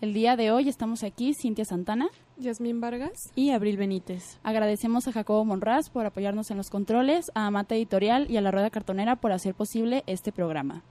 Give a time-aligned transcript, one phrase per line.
[0.00, 2.08] El día de hoy estamos aquí, Cintia Santana.
[2.38, 3.30] Yasmín Vargas.
[3.34, 4.38] Y Abril Benítez.
[4.42, 8.50] Agradecemos a Jacobo Monraz por apoyarnos en los controles, a Amata Editorial y a la
[8.50, 10.82] Rueda Cartonera por hacer posible este programa.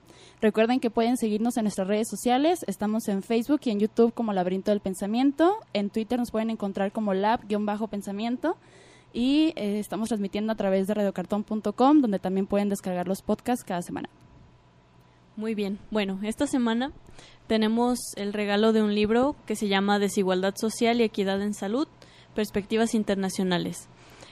[0.41, 2.63] Recuerden que pueden seguirnos en nuestras redes sociales.
[2.67, 5.55] Estamos en Facebook y en YouTube como Laberinto del Pensamiento.
[5.73, 8.57] En Twitter nos pueden encontrar como lab-pensamiento.
[9.11, 13.81] Y eh, estamos transmitiendo a través de radiocartón.com, donde también pueden descargar los podcasts cada
[13.81, 14.07] semana.
[15.39, 15.79] Muy bien.
[15.89, 16.91] Bueno, esta semana
[17.47, 21.87] tenemos el regalo de un libro que se llama Desigualdad Social y Equidad en Salud,
[22.35, 23.87] Perspectivas Internacionales.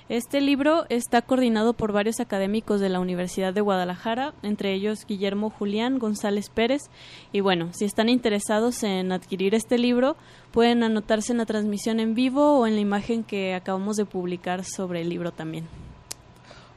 [0.10, 5.50] Este libro está coordinado por varios académicos de la Universidad de Guadalajara, entre ellos Guillermo
[5.50, 6.90] Julián González Pérez.
[7.32, 10.18] Y bueno, si están interesados en adquirir este libro,
[10.52, 14.66] pueden anotarse en la transmisión en vivo o en la imagen que acabamos de publicar
[14.66, 15.70] sobre el libro también.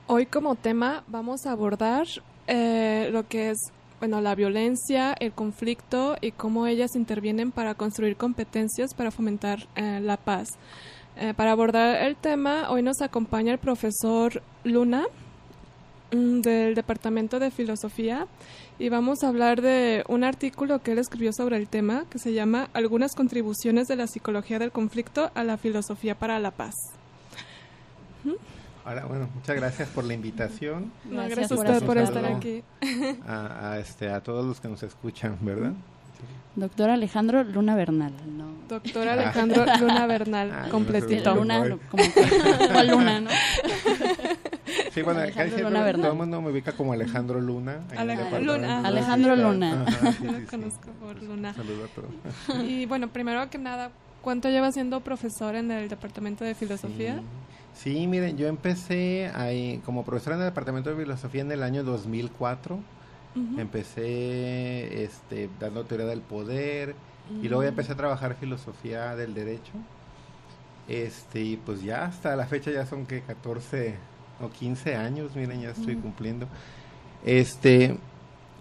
[0.07, 2.07] Hoy como tema vamos a abordar
[2.47, 3.59] eh, lo que es
[4.01, 10.01] bueno, la violencia, el conflicto y cómo ellas intervienen para construir competencias para fomentar eh,
[10.03, 10.49] la paz.
[11.17, 15.05] Eh, para abordar el tema, hoy nos acompaña el profesor Luna
[16.13, 18.27] mm, del Departamento de Filosofía
[18.79, 22.33] y vamos a hablar de un artículo que él escribió sobre el tema que se
[22.33, 26.75] llama Algunas contribuciones de la psicología del conflicto a la filosofía para la paz.
[28.85, 30.91] Hola, bueno, muchas gracias por la invitación.
[31.05, 32.63] gracias, a usted por estar aquí.
[33.27, 35.73] A, este, a todos los que nos escuchan, ¿verdad?
[36.57, 38.13] Doctor Alejandro Luna Bernal.
[38.69, 41.35] Doctor Alejandro Luna Bernal, ah, completito.
[41.35, 42.03] Luna, como,
[42.85, 43.31] Luna, ¿no?
[44.93, 47.81] Sí, bueno, acá todo el mundo me ubica como Alejandro Luna.
[48.41, 48.81] Luna.
[48.87, 49.85] Alejandro Luna.
[50.23, 51.55] Yo lo conozco por Luna.
[51.55, 52.65] Saludos a todos.
[52.65, 53.91] Y bueno, primero que nada,
[54.23, 57.23] ¿cuánto lleva siendo profesor en el Departamento de Filosofía?
[57.83, 61.83] Sí, miren, yo empecé ahí como profesor en el Departamento de Filosofía en el año
[61.83, 62.79] 2004.
[63.57, 66.95] Empecé este, dando teoría del poder
[67.43, 67.73] y luego ya mm.
[67.73, 69.73] empecé a trabajar filosofía del derecho.
[70.89, 73.95] Este, y pues ya hasta la fecha ya son que 14
[74.43, 76.49] o 15 años, miren, ya estoy cumpliendo.
[77.25, 77.97] Este,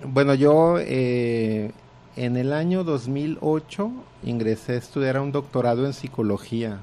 [0.06, 1.72] bueno, yo eh,
[2.16, 3.92] en el año 2008
[4.24, 6.80] ingresé a estudiar un doctorado en psicología.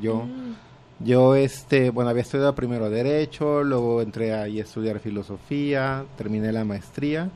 [0.00, 0.71] yo mm.
[1.04, 6.64] Yo, este, bueno, había estudiado primero Derecho, luego entré ahí a estudiar Filosofía, terminé la
[6.64, 7.28] maestría.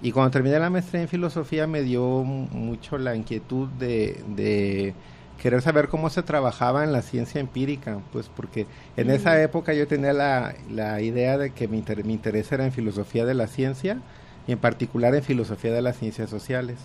[0.00, 4.94] Y cuando terminé la maestría en Filosofía me dio mucho la inquietud de,
[5.42, 8.66] querer saber cómo se trabajaba en la ciencia empírica, pues porque
[8.96, 12.72] en esa época yo tenía la, la idea de que mi, mi interés era en
[12.72, 13.98] filosofía de la ciencia
[14.46, 16.78] y en particular en filosofía de las ciencias sociales.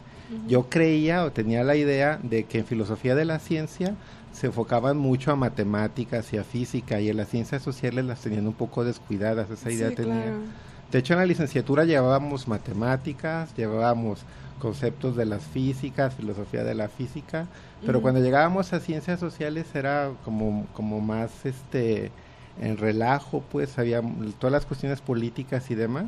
[0.47, 3.95] Yo creía o tenía la idea de que en filosofía de la ciencia
[4.31, 8.47] se enfocaban mucho a matemáticas y a física y en las ciencias sociales las tenían
[8.47, 10.33] un poco descuidadas, esa idea tenía.
[10.91, 14.19] De hecho en la licenciatura llevábamos matemáticas, llevábamos
[14.59, 17.47] conceptos de las físicas, filosofía de la física,
[17.85, 22.11] pero cuando llegábamos a ciencias sociales era como, como más este
[22.61, 24.01] en relajo, pues había
[24.37, 26.07] todas las cuestiones políticas y demás.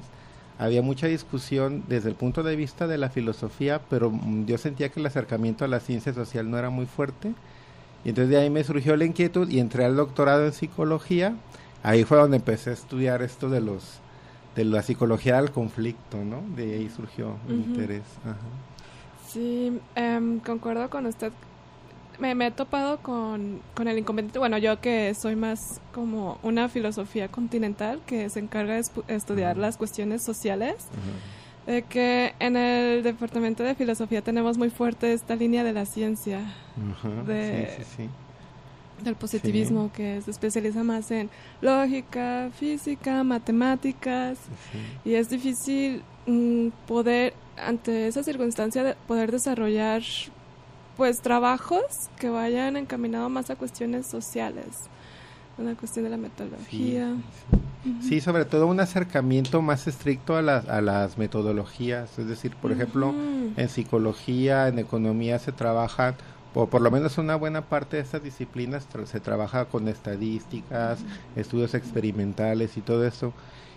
[0.61, 4.13] Había mucha discusión desde el punto de vista de la filosofía, pero
[4.45, 7.33] yo sentía que el acercamiento a la ciencia social no era muy fuerte
[8.05, 11.33] y entonces de ahí me surgió la inquietud y entré al doctorado en psicología.
[11.81, 14.01] Ahí fue donde empecé a estudiar esto de los
[14.55, 16.43] de la psicología del conflicto, ¿no?
[16.55, 18.03] De ahí surgió mi interés.
[19.27, 21.31] Sí, em, concuerdo con usted.
[22.21, 27.27] Me, he topado con, con, el inconveniente, bueno, yo que soy más como una filosofía
[27.27, 30.75] continental que se encarga de estudiar las cuestiones sociales
[31.65, 36.41] de que en el departamento de filosofía tenemos muy fuerte esta línea de la ciencia,
[39.03, 41.29] del positivismo, que se especializa más en
[41.61, 44.37] lógica, física, matemáticas,
[45.03, 50.01] y es difícil mm, poder, ante esa circunstancia, de poder desarrollar
[50.97, 54.89] pues trabajos que vayan encaminados más a cuestiones sociales
[55.61, 57.15] una cuestión de la metodología.
[58.01, 62.19] Sí, sobre todo un acercamiento más estricto a las, a las metodologías.
[62.19, 63.13] Es decir, por ejemplo,
[63.57, 66.15] en psicología, en economía se trabaja,
[66.53, 70.99] o por lo menos una buena parte de estas disciplinas se trabaja con estadísticas,
[71.35, 73.33] estudios experimentales y todo eso.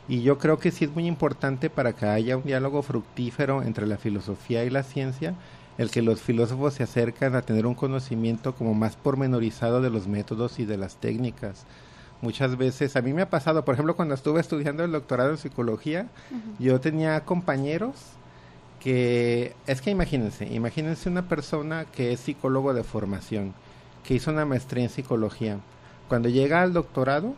[0.07, 3.87] Y yo creo que sí es muy importante para que haya un diálogo fructífero entre
[3.87, 5.35] la filosofía y la ciencia,
[5.79, 10.07] el que los filósofos se acercan a tener un conocimiento como más pormenorizado de los
[10.07, 11.67] métodos y de las técnicas.
[12.23, 15.39] Muchas veces, a mí me ha pasado, por ejemplo, cuando estuve estudiando el doctorado en
[15.39, 16.09] psicología,
[16.59, 17.97] yo tenía compañeros
[18.81, 23.53] que, es que imagínense, imagínense una persona que es psicólogo de formación,
[24.05, 25.59] que hizo una maestría en psicología.
[26.09, 27.35] Cuando llega al doctorado,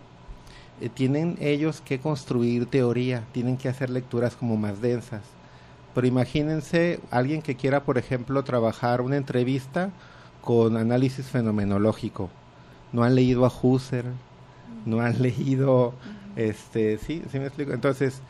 [0.81, 5.23] eh, tienen ellos que construir teoría, tienen que hacer lecturas como más densas.
[5.97, 9.93] Pero imagínense alguien que quiera, por ejemplo, trabajar una entrevista
[10.43, 12.29] con análisis fenomenológico.
[12.93, 14.13] No han leído a Husserl,
[14.85, 15.95] no han leído,
[16.37, 17.73] este, sí, sí me explico.
[17.73, 18.21] Entonces,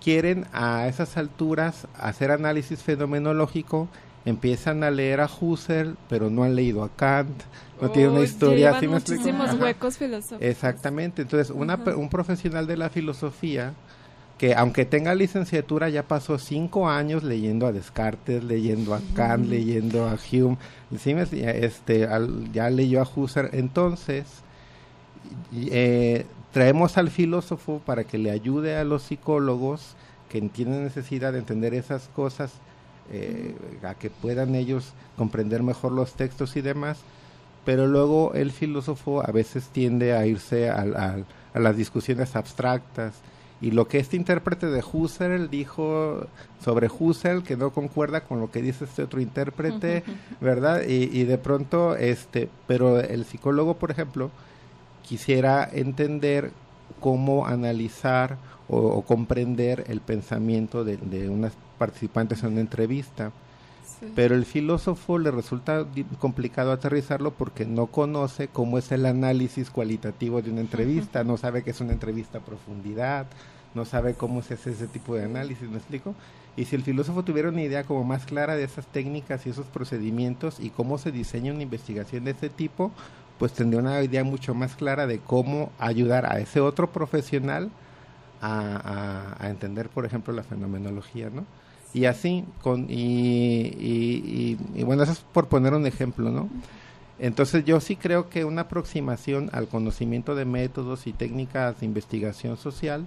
[0.00, 3.88] quieren a esas alturas hacer análisis fenomenológico,
[4.24, 7.42] empiezan a leer a Husserl, pero no han leído a Kant,
[7.78, 8.80] no tienen una historia.
[8.80, 10.40] ¿sí me muchísimos huecos filosóficos.
[10.40, 11.20] Exactamente.
[11.20, 13.74] Entonces, una, un profesional de la filosofía
[14.38, 20.06] que aunque tenga licenciatura ya pasó cinco años leyendo a Descartes, leyendo a Kant, leyendo
[20.06, 20.58] a Hume,
[20.92, 22.08] este,
[22.52, 24.26] ya leyó a Husserl, entonces
[25.54, 29.96] eh, traemos al filósofo para que le ayude a los psicólogos
[30.28, 32.52] que tienen necesidad de entender esas cosas,
[33.10, 33.54] eh,
[33.84, 36.98] a que puedan ellos comprender mejor los textos y demás,
[37.64, 41.24] pero luego el filósofo a veces tiende a irse a
[41.54, 43.14] las discusiones abstractas,
[43.60, 46.26] y lo que este intérprete de Husserl dijo
[46.62, 50.04] sobre Husserl que no concuerda con lo que dice este otro intérprete,
[50.40, 50.82] ¿verdad?
[50.86, 54.30] Y, y, de pronto, este, pero el psicólogo, por ejemplo,
[55.02, 56.50] quisiera entender
[57.00, 58.36] cómo analizar
[58.68, 63.32] o, comprender el pensamiento de, de unas participantes en una entrevista.
[64.14, 65.86] Pero el filósofo le resulta
[66.18, 71.62] complicado aterrizarlo porque no conoce cómo es el análisis cualitativo de una entrevista, no sabe
[71.62, 73.26] que es una entrevista a profundidad,
[73.74, 76.14] no sabe cómo se hace ese tipo de análisis, ¿me explico?
[76.56, 79.66] Y si el filósofo tuviera una idea como más clara de esas técnicas y esos
[79.66, 82.92] procedimientos y cómo se diseña una investigación de ese tipo,
[83.38, 87.70] pues tendría una idea mucho más clara de cómo ayudar a ese otro profesional
[88.40, 91.44] a, a entender, por ejemplo, la fenomenología, ¿no?
[91.96, 96.50] Y así, con, y, y, bueno, eso es por poner un ejemplo, ¿no?
[97.18, 102.58] Entonces yo sí creo que una aproximación al conocimiento de métodos y técnicas de investigación
[102.58, 103.06] social,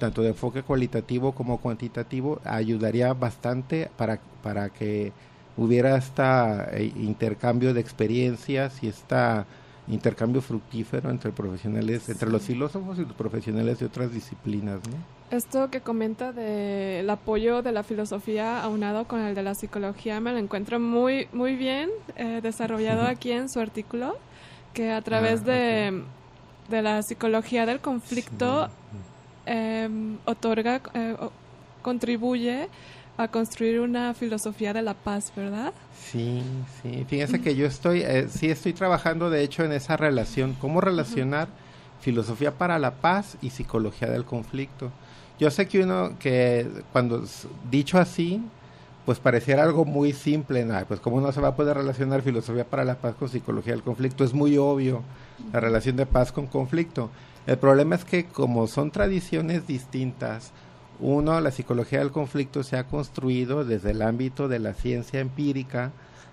[0.00, 5.12] tanto de enfoque cualitativo como cuantitativo, ayudaría bastante para, para que
[5.56, 9.46] hubiera este intercambio de experiencias y esta
[9.86, 15.13] intercambio fructífero entre profesionales, entre los filósofos y los profesionales de otras disciplinas, ¿no?
[15.30, 20.32] Esto que comenta del apoyo de la filosofía aunado con el de la psicología me
[20.32, 24.16] lo encuentro muy muy bien eh, desarrollado aquí en su artículo,
[24.74, 26.02] que a través ah, de,
[26.68, 28.68] de, la psicología del conflicto
[29.46, 31.16] em, otorga, eh,
[31.82, 32.68] contribuye
[33.16, 35.72] a construir una filosofía de la paz, ¿verdad?
[35.98, 36.42] Sí,
[36.82, 37.04] sí.
[37.08, 41.48] Fíjense que yo estoy, eh, sí estoy trabajando de hecho en esa relación, cómo relacionar
[42.00, 44.90] filosofía para la paz y psicología del conflicto.
[45.38, 47.24] Yo sé que uno que cuando
[47.70, 48.42] dicho así,
[49.04, 52.84] pues pareciera algo muy simple, pues cómo no se va a poder relacionar filosofía para
[52.84, 55.02] la paz con psicología del conflicto, es muy obvio
[55.52, 57.10] la relación de paz con conflicto.
[57.46, 60.52] El problema es que como son tradiciones distintas,
[61.00, 65.90] uno, la psicología del conflicto se ha construido desde el ámbito de la ciencia empírica,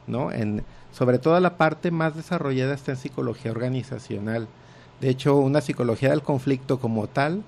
[0.08, 0.32] ¿no?
[0.32, 4.48] En, sobre todo la parte más desarrollada está en psicología organizacional.
[5.02, 7.44] De hecho, una psicología del conflicto como tal,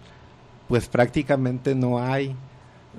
[0.68, 2.36] pues prácticamente no hay,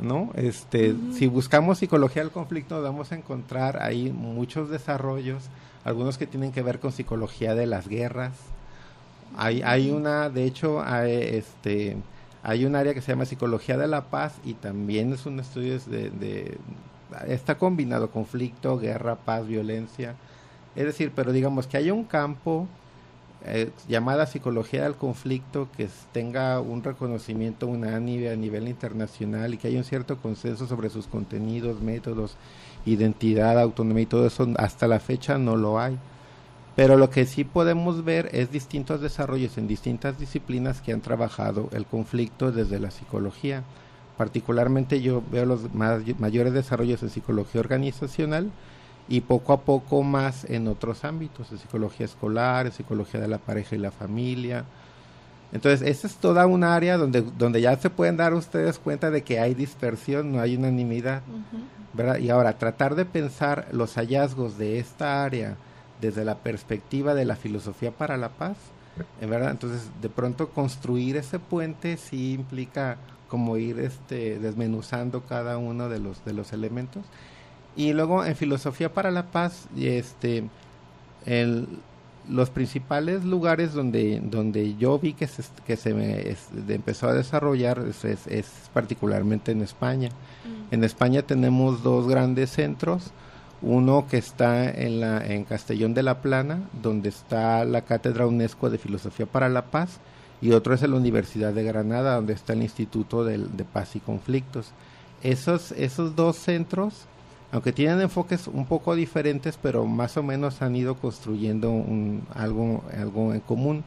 [0.00, 0.30] ¿no?
[0.34, 5.44] Este, si buscamos psicología del conflicto, vamos a encontrar ahí muchos desarrollos,
[5.84, 8.32] algunos que tienen que ver con psicología de las guerras.
[9.36, 11.96] Hay, hay una, de hecho, hay, este,
[12.42, 15.78] hay un área que se llama Psicología de la Paz y también es un estudio
[15.80, 16.58] de,
[17.26, 20.14] está combinado conflicto, guerra, paz, violencia.
[20.76, 22.68] Es decir, pero digamos que hay un campo
[23.46, 29.68] eh, llamada psicología del conflicto que tenga un reconocimiento unánime a nivel internacional y que
[29.68, 32.36] haya un cierto consenso sobre sus contenidos, métodos,
[32.86, 35.98] identidad, autonomía y todo eso, hasta la fecha no lo hay.
[36.74, 41.68] Pero lo que sí podemos ver es distintos desarrollos en distintas disciplinas que han trabajado
[41.72, 43.62] el conflicto desde la psicología.
[44.16, 48.50] Particularmente yo veo los mayores desarrollos en psicología organizacional
[49.08, 53.38] y poco a poco más en otros ámbitos, en psicología escolar, en psicología de la
[53.38, 54.64] pareja y la familia.
[55.52, 59.22] Entonces, esa es toda un área donde, donde ya se pueden dar ustedes cuenta de
[59.22, 61.22] que hay dispersión, no hay unanimidad.
[61.92, 62.18] ¿verdad?
[62.18, 65.56] Y ahora, tratar de pensar los hallazgos de esta área
[66.00, 68.56] desde la perspectiva de la filosofía para la paz,
[69.20, 72.96] en verdad, entonces de pronto construir ese puente sí implica
[73.28, 77.04] como ir este desmenuzando cada uno de los de los elementos
[77.76, 80.44] Y luego en Filosofía para la Paz, este,
[81.26, 81.66] el,
[82.28, 86.36] los principales lugares donde, donde yo vi que se, que se me,
[86.68, 90.08] empezó a desarrollar es, es, particularmente en España.
[90.08, 90.74] Mm.
[90.74, 93.10] En España tenemos dos grandes centros,
[93.60, 98.70] uno que está en, la, en Castellón de la Plana, donde está la Cátedra UNESCO
[98.70, 99.98] de Filosofía para la Paz,
[100.40, 103.96] y otro es en la Universidad de Granada, donde está el Instituto de, de Paz
[103.96, 104.72] y Conflictos.
[105.22, 107.06] Esos, esos dos centros
[107.54, 112.82] aunque tienen enfoques un poco diferentes, pero más o menos han ido construyendo un, algo,
[112.98, 113.84] algo en común.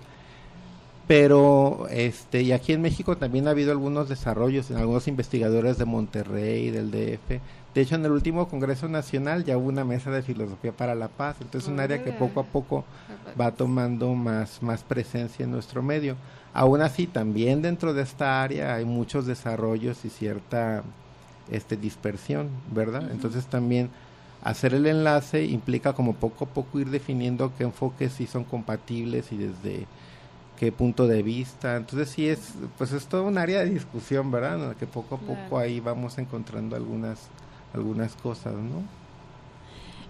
[1.05, 5.83] Pero, este, y aquí en México también ha habido algunos desarrollos en algunos investigadores de
[5.83, 7.41] Monterrey, del DF.
[7.75, 11.09] De hecho, en el último Congreso Nacional ya hubo una mesa de filosofía para la
[11.09, 11.35] paz.
[11.41, 12.85] Entonces, es un área que poco a poco
[13.39, 16.15] va tomando más, más presencia en nuestro medio.
[16.53, 20.83] Aún así, también dentro de esta área hay muchos desarrollos y cierta
[21.51, 23.09] este, dispersión, ¿verdad?
[23.11, 23.89] Entonces también
[24.43, 29.31] hacer el enlace implica como poco a poco ir definiendo qué enfoques sí son compatibles
[29.31, 29.87] y desde
[30.57, 31.75] qué punto de vista.
[31.77, 34.75] Entonces sí es, pues es todo un área de discusión, ¿verdad?
[34.75, 37.27] que poco a poco ahí vamos encontrando algunas,
[37.73, 38.83] algunas cosas, ¿no?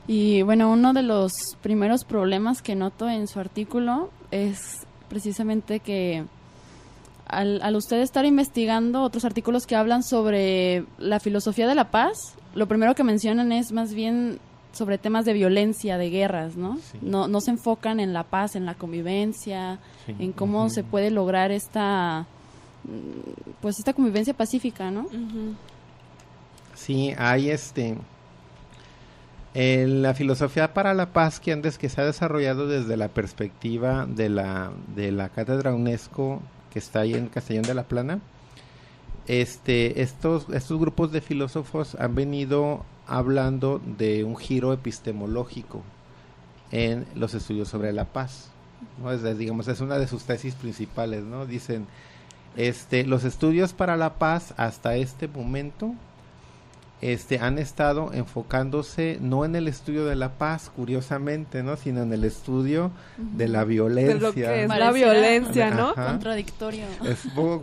[0.08, 6.24] Y bueno, uno de los primeros problemas que noto en su artículo es precisamente que
[7.28, 12.36] al, al usted estar investigando otros artículos que hablan sobre la filosofía de la paz,
[12.56, 14.40] lo primero que mencionan es más bien
[14.72, 16.78] sobre temas de violencia, de guerras, ¿no?
[17.02, 21.52] No, no se enfocan en la paz, en la convivencia, en cómo se puede lograr
[21.52, 22.28] esta,
[23.62, 25.08] pues esta convivencia pacífica, ¿no?
[26.76, 27.98] Sí, hay este,
[29.56, 34.06] en la filosofía para la paz que antes que se ha desarrollado desde la perspectiva
[34.06, 36.42] de la, de la cátedra UNESCO
[36.72, 38.20] que está ahí en Castellón de la Plana,
[39.28, 45.84] este, estos, estos grupos de filósofos han venido hablando de un giro epistemológico
[46.72, 48.50] en los estudios sobre la paz.
[49.02, 49.12] ¿no?
[49.12, 51.46] Es, digamos, es una de sus tesis principales, ¿no?
[51.46, 51.88] Dicen,
[52.56, 55.94] este, los estudios para la paz hasta este momento
[57.02, 61.78] este, han estado enfocándose no en el estudio de la paz, curiosamente, ¿no?
[61.78, 64.16] Sino en el estudio de la violencia.
[64.16, 65.94] De lo que es la violencia, ¿no?
[65.94, 66.86] Contradictorio.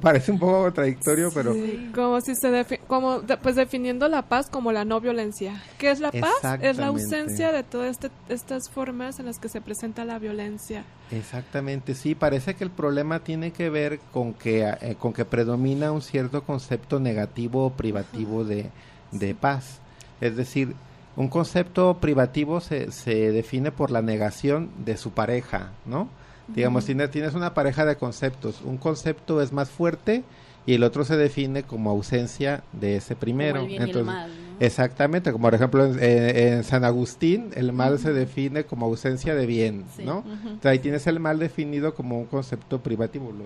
[0.00, 1.54] parece un poco contradictorio, pero...
[1.94, 2.80] Como si se...
[2.86, 5.60] como, pues definiendo la paz como la no violencia.
[5.78, 6.60] ¿Qué es la paz?
[6.60, 10.84] Es la ausencia de todas este, estas formas en las que se presenta la violencia.
[11.10, 15.92] Exactamente, sí, parece que el problema tiene que ver con que, eh, con que predomina
[15.92, 18.70] un cierto concepto negativo o privativo de
[19.14, 19.78] de paz.
[20.20, 20.74] Es decir,
[21.16, 26.08] un concepto privativo se, se define por la negación de su pareja, ¿no?
[26.48, 28.60] Digamos, tienes, tienes una pareja de conceptos.
[28.62, 30.24] Un concepto es más fuerte
[30.66, 33.66] y el otro se define como ausencia de ese primero.
[33.66, 34.14] Entonces,
[34.60, 39.84] Exactamente, como por ejemplo en, San Agustín el mal se define como ausencia de bien,
[40.04, 40.24] ¿no?
[40.64, 43.44] ahí tienes el mal definido como un concepto privativo, lo,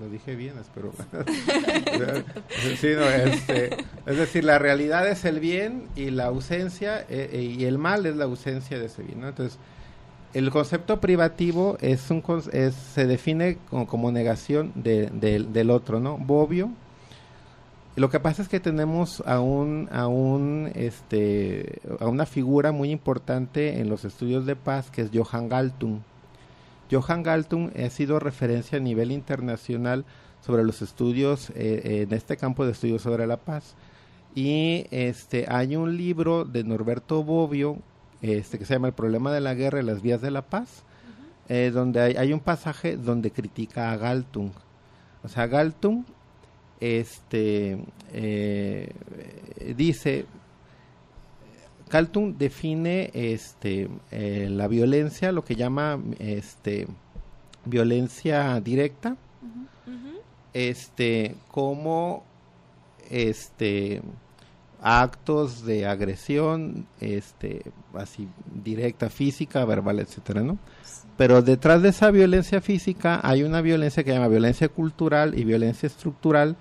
[0.00, 0.92] lo, dije bien, espero.
[2.80, 7.54] sí, no, este, es decir, la realidad es el bien y la ausencia, eh, eh,
[7.58, 9.28] y el mal es la ausencia de ese bien, ¿no?
[9.28, 9.58] Entonces,
[10.34, 16.18] el concepto privativo es un es, se define como, negación de, del otro, ¿no?
[16.18, 16.70] Bobbio.
[17.98, 22.92] Lo que pasa es que tenemos a un, a un este a una figura muy
[22.92, 26.02] importante en los estudios de paz que es Johann Galtung.
[26.92, 30.04] Johann Galtung ha sido referencia a nivel internacional
[30.46, 33.74] sobre los estudios eh, en este campo de estudios sobre la paz.
[34.32, 37.78] Y este hay un libro de Norberto Bobbio
[38.22, 40.84] este, que se llama El problema de la guerra y las vías de la paz,
[41.48, 44.52] eh, donde hay, hay, un pasaje donde critica a Galtung.
[45.24, 46.04] O sea, Galtung
[46.80, 47.78] este,
[48.12, 48.92] eh,
[49.76, 50.26] dice,
[51.90, 56.86] Galtung define este, eh, la violencia, lo que llama este,
[57.64, 59.16] violencia directa,
[60.52, 62.24] este, como
[63.10, 64.02] este,
[64.80, 67.62] actos de agresión, este,
[67.94, 68.28] así
[68.62, 70.58] directa, física, verbal, etcétera, ¿no?
[71.16, 75.44] Pero detrás de esa violencia física hay una violencia que se llama violencia cultural y
[75.44, 76.56] violencia estructural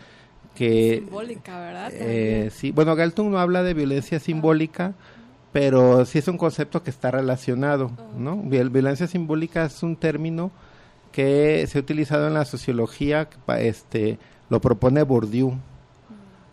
[0.55, 1.91] que simbólica, ¿verdad?
[1.93, 4.95] Eh, sí, bueno, Galtung no habla de violencia simbólica,
[5.51, 8.37] pero sí es un concepto que está relacionado, ¿no?
[8.37, 10.51] Violencia simbólica es un término
[11.11, 14.17] que se ha utilizado en la sociología, este,
[14.49, 15.57] lo propone Bourdieu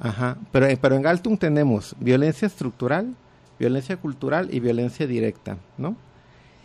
[0.05, 3.15] Ajá, pero, eh, pero en Galtung tenemos violencia estructural,
[3.59, 5.97] violencia cultural y violencia directa, ¿no?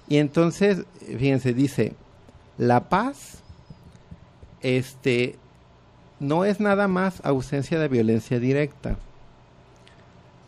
[0.09, 1.93] Y entonces, fíjense, dice,
[2.57, 3.41] la paz
[4.59, 5.37] este,
[6.19, 8.97] no es nada más ausencia de violencia directa.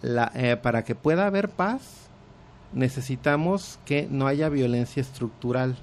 [0.02, 2.10] la, eh, para que pueda haber paz,
[2.74, 5.78] necesitamos que no haya violencia estructural.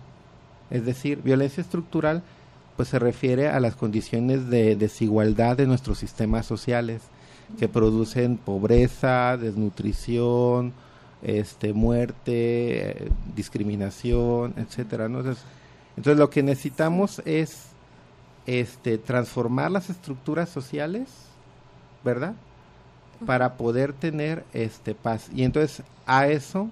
[0.71, 2.23] Es decir, violencia estructural
[2.79, 7.03] pues se refiere a las condiciones de desigualdad de nuestros sistemas sociales
[7.59, 10.73] que producen pobreza, desnutrición,
[11.21, 15.39] este muerte, eh, discriminación, etcétera, Entonces,
[15.97, 17.71] entonces lo que necesitamos es
[18.47, 21.09] este transformar las estructuras sociales,
[22.05, 22.35] ¿verdad?
[23.27, 25.31] Para poder tener este paz.
[25.35, 26.69] Y entonces a eso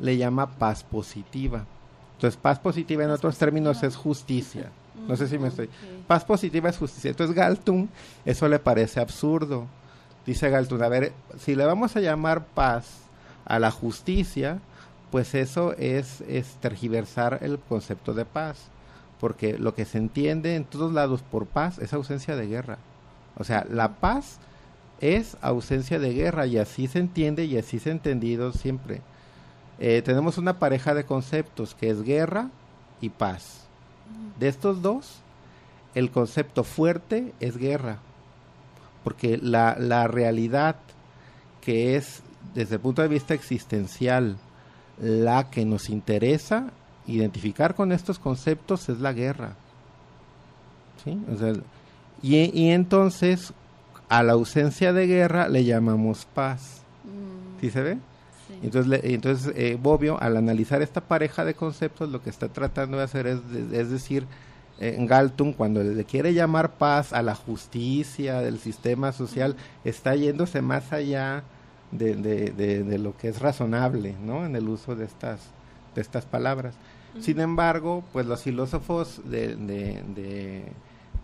[0.00, 1.66] le llama paz positiva.
[2.14, 4.72] Entonces, paz positiva en otros términos es justicia.
[5.06, 5.68] No sé si me estoy.
[6.06, 7.10] Paz positiva es justicia.
[7.10, 7.88] Entonces, Galtung,
[8.24, 9.66] eso le parece absurdo.
[10.24, 13.02] Dice Galtung, a ver, si le vamos a llamar paz
[13.44, 14.58] a la justicia,
[15.10, 18.68] pues eso es, es tergiversar el concepto de paz.
[19.20, 22.78] Porque lo que se entiende en todos lados por paz es ausencia de guerra.
[23.36, 24.38] O sea, la paz
[25.00, 29.02] es ausencia de guerra y así se entiende y así se ha entendido siempre.
[29.78, 32.48] Eh, tenemos una pareja de conceptos que es guerra
[33.00, 33.65] y paz.
[34.38, 35.20] De estos dos,
[35.94, 37.98] el concepto fuerte es guerra,
[39.04, 40.76] porque la, la realidad
[41.60, 42.22] que es
[42.54, 44.36] desde el punto de vista existencial
[45.00, 46.70] la que nos interesa
[47.06, 49.54] identificar con estos conceptos es la guerra.
[51.04, 51.18] ¿Sí?
[52.22, 53.52] y, y, entonces
[54.08, 56.82] a la ausencia de guerra le llamamos paz.
[57.04, 57.60] Mm.
[57.60, 57.98] ¿Sí se ve?
[58.62, 63.04] Entonces, entonces eh, Bobbio, al analizar esta pareja de conceptos, lo que está tratando de
[63.04, 63.38] hacer es,
[63.72, 64.26] es decir,
[64.78, 70.14] en eh, Galtung, cuando le quiere llamar paz a la justicia del sistema social, está
[70.14, 71.44] yéndose más allá
[71.92, 74.44] de, de, lo que es razonable, ¿no?
[74.44, 75.40] En el uso de estas,
[75.94, 76.74] de estas palabras.
[77.20, 79.56] Sin embargo, pues los filósofos de,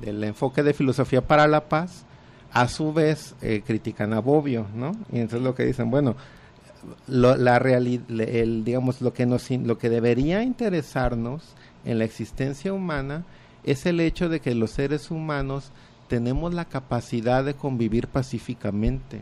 [0.01, 2.05] del enfoque de filosofía para la paz,
[2.53, 4.93] a su vez, eh, critican a Bobbio, ¿no?
[5.11, 6.17] Y entonces lo que dicen, bueno,
[7.07, 11.43] lo, la el, digamos, lo que, nos, lo que debería interesarnos
[11.85, 13.25] en la existencia humana
[13.65, 15.71] es el hecho de que los seres humanos
[16.09, 19.21] tenemos la capacidad de convivir pacíficamente.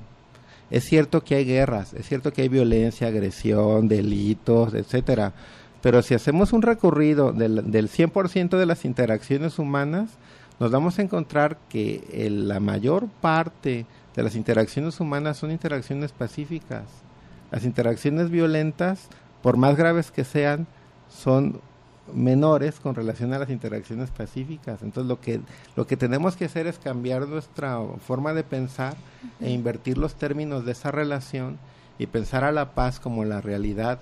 [0.70, 5.32] Es cierto que hay guerras, es cierto que hay violencia, agresión, delitos, etcétera,
[5.82, 10.11] pero si hacemos un recorrido del, del 100% de las interacciones humanas,
[10.61, 16.85] nos vamos a encontrar que la mayor parte de las interacciones humanas son interacciones pacíficas.
[17.50, 19.08] Las interacciones violentas,
[19.42, 20.66] por más graves que sean,
[21.08, 21.60] son
[22.14, 24.82] menores con relación a las interacciones pacíficas.
[24.82, 25.40] Entonces lo que
[25.76, 28.96] lo que tenemos que hacer es cambiar nuestra forma de pensar
[29.40, 31.58] e invertir los términos de esa relación
[31.98, 33.98] y pensar a la paz como la realidad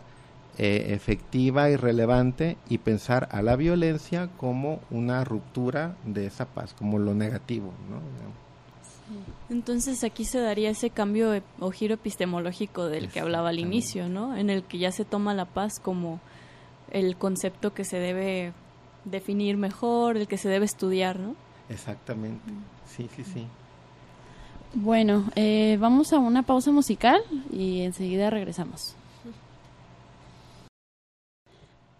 [0.59, 6.75] eh, efectiva y relevante y pensar a la violencia como una ruptura de esa paz,
[6.75, 8.48] como lo negativo, ¿no?
[9.51, 14.37] Entonces aquí se daría ese cambio o giro epistemológico del que hablaba al inicio, ¿no?
[14.37, 16.21] En el que ya se toma la paz como
[16.91, 18.53] el concepto que se debe
[19.05, 21.35] definir mejor, el que se debe estudiar, ¿no?
[21.69, 22.51] Exactamente,
[22.87, 23.47] sí, sí, sí.
[24.75, 28.95] Bueno, eh, vamos a una pausa musical y enseguida regresamos.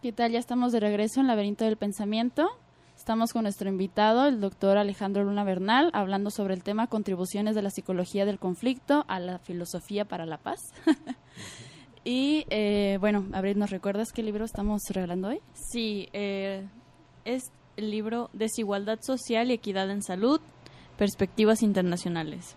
[0.03, 0.33] ¿Qué tal?
[0.33, 2.49] Ya estamos de regreso en Laberinto del Pensamiento.
[3.09, 7.63] Estamos con nuestro invitado, el doctor Alejandro Luna Bernal, hablando sobre el tema contribuciones de
[7.63, 10.61] la psicología del conflicto a la filosofía para la paz.
[12.05, 15.41] y eh, bueno, Abril, ¿nos recuerdas qué libro estamos regalando hoy?
[15.55, 16.69] Sí, eh,
[17.25, 17.45] es
[17.79, 20.43] el libro Desigualdad Social y Equidad en Salud,
[20.99, 22.57] Perspectivas Internacionales.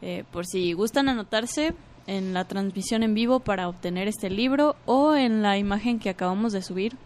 [0.00, 1.74] Eh, por si gustan anotarse
[2.06, 6.52] en la transmisión en vivo para obtener este libro o en la imagen que acabamos
[6.52, 6.96] de subir.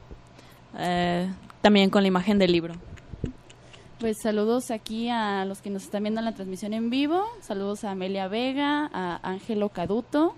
[0.79, 1.27] Eh,
[1.61, 2.75] también con la imagen del libro.
[4.01, 7.23] Pues saludos aquí a los que nos están viendo en la transmisión en vivo.
[7.43, 10.35] Saludos a Amelia Vega, a Ángelo Caduto,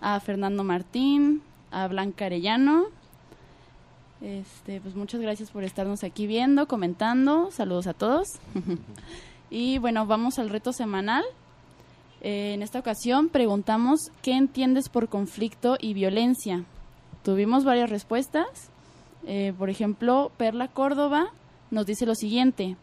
[0.00, 2.84] a Fernando Martín, a Blanca Arellano.
[4.20, 7.50] Este, pues muchas gracias por estarnos aquí viendo, comentando.
[7.50, 8.28] Saludos a todos.
[9.50, 11.24] y bueno, vamos al reto semanal.
[12.20, 16.64] Eh, en esta ocasión preguntamos qué entiendes por conflicto y violencia.
[17.24, 18.71] Tuvimos varias respuestas.
[19.26, 21.28] Eh, por ejemplo, Perla Córdoba
[21.70, 22.76] nos dice lo siguiente.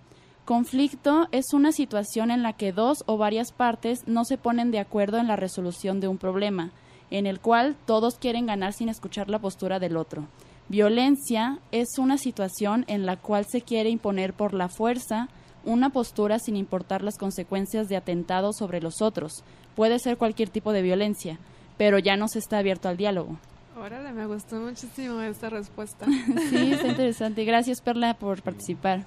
[0.45, 4.79] Conflicto es una situación en la que dos o varias partes no se ponen de
[4.79, 6.71] acuerdo en la resolución de un problema,
[7.11, 10.27] en el cual todos quieren ganar sin escuchar la postura del otro.
[10.67, 15.29] Violencia es una situación en la cual se quiere imponer por la fuerza
[15.65, 19.43] una postura sin importar las consecuencias de atentado sobre los otros.
[19.75, 21.37] Puede ser cualquier tipo de violencia,
[21.77, 23.37] pero ya no se está abierto al diálogo.
[23.79, 26.05] Órale, me gustó muchísimo esta respuesta.
[26.49, 27.45] sí, está interesante.
[27.45, 29.05] Gracias, Perla, por participar.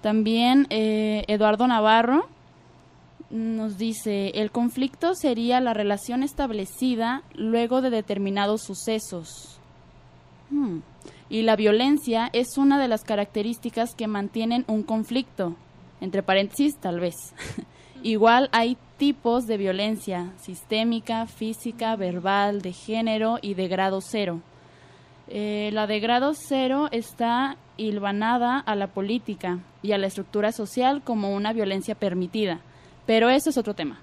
[0.00, 2.26] También eh, Eduardo Navarro
[3.30, 9.58] Nos dice, el conflicto sería la relación establecida luego de determinados sucesos.
[10.50, 10.78] Hmm.
[11.28, 15.54] Y la violencia es una de las características que mantienen un conflicto.
[16.00, 17.14] Entre paréntesis, tal vez.
[18.04, 24.42] Igual hay tipos de violencia, sistémica, física, verbal, de género y de grado cero.
[25.28, 31.00] Eh, la de grado cero está hilvanada a la política y a la estructura social
[31.02, 32.60] como una violencia permitida,
[33.06, 34.00] pero eso es otro tema.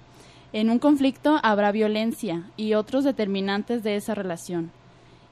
[0.52, 4.72] En un conflicto habrá violencia y otros determinantes de esa relación,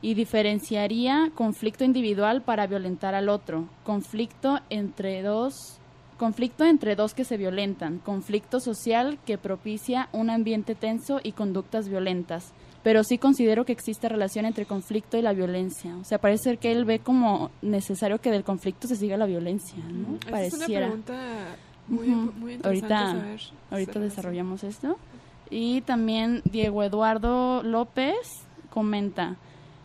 [0.01, 5.80] y diferenciaría conflicto individual para violentar al otro, conflicto entre dos
[6.21, 11.89] conflicto entre dos que se violentan, conflicto social que propicia un ambiente tenso y conductas
[11.89, 12.53] violentas,
[12.83, 15.97] pero sí considero que existe relación entre conflicto y la violencia.
[15.97, 19.25] O sea, parece ser que él ve como necesario que del conflicto se siga la
[19.25, 20.19] violencia, ¿no?
[20.31, 20.89] Pareciera.
[20.89, 21.57] Es una pregunta
[21.89, 24.99] muy, muy interesante ahorita, Ahorita desarrollamos esto.
[25.49, 29.37] Y también Diego Eduardo López comenta,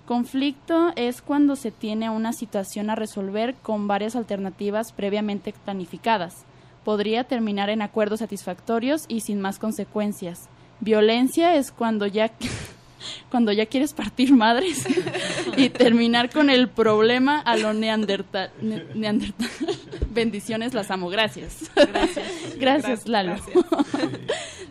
[0.06, 6.46] conflicto es cuando se tiene una situación a resolver con varias alternativas previamente planificadas.
[6.84, 10.48] Podría terminar en acuerdos satisfactorios y sin más consecuencias.
[10.80, 12.32] Violencia es cuando ya
[13.30, 14.86] cuando ya quieres partir madres
[15.58, 18.52] y terminar con el problema a lo neandertal.
[20.12, 21.10] Bendiciones, las amo.
[21.10, 21.72] Gracias.
[21.76, 23.36] Gracias, gracias Lalo.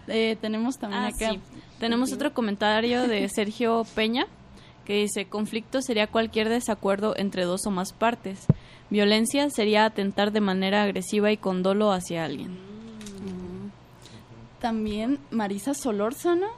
[0.07, 1.37] Eh, tenemos también ah, acá.
[1.79, 4.27] Tenemos otro comentario de Sergio Peña
[4.85, 8.47] que dice, conflicto sería cualquier desacuerdo entre dos o más partes.
[8.91, 12.53] Violencia sería atentar de manera agresiva y con dolo hacia alguien.
[12.53, 13.71] Mm.
[14.61, 16.49] También Marisa Solórzano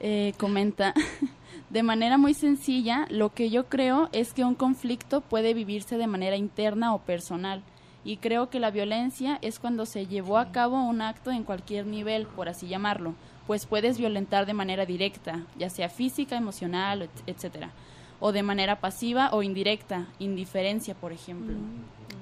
[0.00, 0.94] eh, comenta,
[1.70, 6.06] de manera muy sencilla, lo que yo creo es que un conflicto puede vivirse de
[6.06, 7.62] manera interna o personal.
[8.02, 11.86] Y creo que la violencia es cuando se llevó a cabo un acto en cualquier
[11.86, 13.14] nivel, por así llamarlo,
[13.50, 17.72] pues puedes violentar de manera directa, ya sea física, emocional, etcétera,
[18.20, 21.56] o de manera pasiva o indirecta, indiferencia, por ejemplo.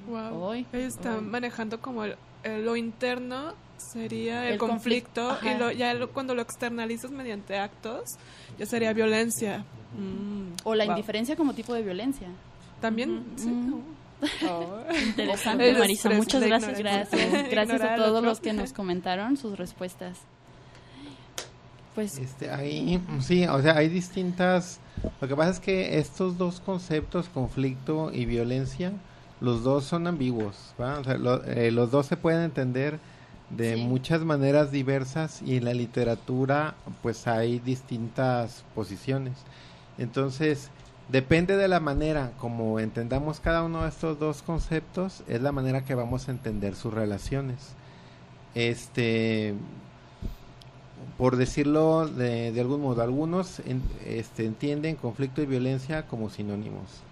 [0.08, 0.54] Wow.
[0.54, 0.76] Mm.
[0.76, 7.58] está manejando como lo interno sería el, conflicto, y lo, ya cuando lo externalizas mediante
[7.58, 8.16] actos
[8.58, 9.66] ya sería violencia.
[9.98, 12.28] Mm, o la indiferencia como tipo de violencia.
[12.80, 13.52] También, sí.
[14.48, 14.80] Oh.
[15.08, 16.08] Interesante, Marisa.
[16.08, 16.78] Muchas gracias.
[16.78, 20.16] Gracias, gracias a todos los que nos comentaron sus respuestas.
[21.94, 24.80] Pues este, ahí, sí, o sea, hay distintas.
[25.20, 28.92] Lo que pasa es que estos dos conceptos, conflicto y violencia,
[29.40, 30.74] los dos son ambiguos.
[30.78, 32.98] O sea, eh, los dos se pueden entender
[33.50, 39.38] de muchas maneras diversas y en la literatura pues hay distintas posiciones.
[39.96, 40.70] Entonces,
[41.08, 45.84] depende de la manera como entendamos cada uno de estos dos conceptos, es la manera
[45.84, 47.74] que vamos a entender sus relaciones.
[48.54, 49.54] Este,
[51.16, 53.60] por decirlo de, algún modo, algunos
[54.06, 57.02] este, entienden conflicto y violencia como sinónimos.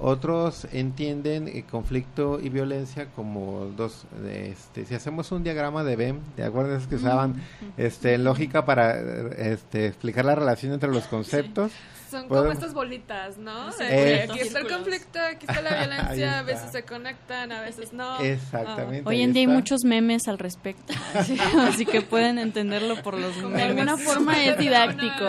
[0.00, 6.20] Otros entienden el conflicto y violencia como dos, este, si hacemos un diagrama de Venn,
[6.36, 7.36] de acuerdo que usaban
[7.76, 8.98] este, lógica para
[9.30, 11.70] este, explicar la relación entre los conceptos.
[12.12, 13.68] Son como estas bolitas, ¿no?
[13.68, 18.20] aquí está el conflicto, aquí está la violencia, a veces se conectan, a veces no.
[18.20, 19.08] Exactamente.
[19.08, 20.92] Hoy en día hay muchos memes al respecto,
[21.60, 23.54] así que pueden entenderlo por los memes.
[23.54, 25.24] De alguna forma es didáctico.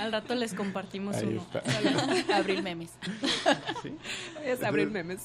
[0.00, 1.46] Al rato les compartimos uno.
[2.34, 2.90] Abrir memes.
[4.44, 5.20] Es abrir memes.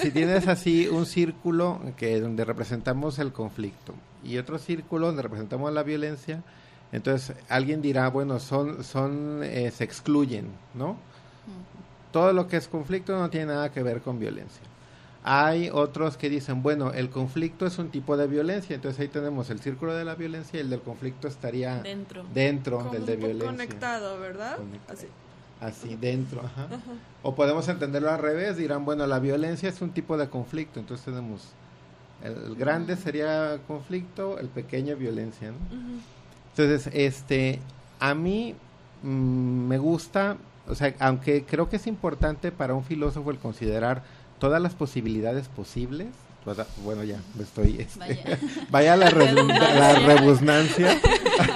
[0.00, 5.70] Si, tienes así un círculo que donde representamos el conflicto y otro círculo donde representamos
[5.74, 6.42] la violencia,
[6.92, 10.96] entonces, alguien dirá, bueno, son, son, eh, se excluyen, ¿no?
[12.12, 14.62] Todo lo que es conflicto no tiene nada que ver con violencia.
[15.24, 19.48] Hay otros que dicen, bueno, el conflicto es un tipo de violencia, entonces ahí tenemos
[19.48, 23.46] el círculo de la violencia y el del conflicto estaría dentro, dentro del de violencia.
[23.46, 24.58] Conectado, ¿verdad?
[24.88, 25.06] Así.
[25.60, 26.66] Así, dentro, ajá.
[27.22, 31.06] O podemos entenderlo al revés, dirán, bueno, la violencia es un tipo de conflicto, entonces
[31.06, 31.52] tenemos,
[32.24, 35.56] el, grande sería conflicto, el pequeño violencia, ¿no?
[36.56, 37.58] Entonces, este,
[38.00, 38.54] a mí
[39.02, 40.36] mm, me gusta,
[40.68, 44.02] o sea, aunque creo que es importante para un filósofo el considerar
[44.38, 46.08] todas las posibilidades posibles,
[46.84, 48.38] bueno, ya, me estoy, este,
[48.70, 48.96] vaya.
[48.96, 51.00] la, la rebusnancia.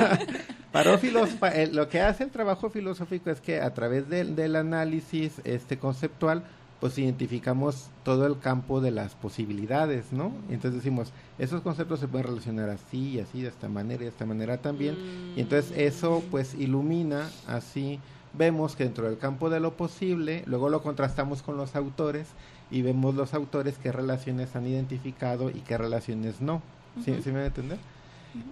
[0.73, 5.41] para un filósofo, lo que hace el trabajo filosófico es que a través del análisis
[5.45, 6.45] este conceptual,
[6.81, 10.33] pues identificamos todo el campo de las posibilidades, ¿no?
[10.51, 14.11] Entonces decimos, esos conceptos se pueden relacionar así y así, de esta manera y de
[14.11, 14.97] esta manera también.
[15.37, 17.99] Y entonces eso pues ilumina así,
[18.35, 22.29] vemos que dentro del campo de lo posible, luego lo contrastamos con los autores
[22.71, 26.63] y vemos los autores qué relaciones han identificado y qué relaciones no.
[27.05, 27.79] ¿Sí, me va a entender?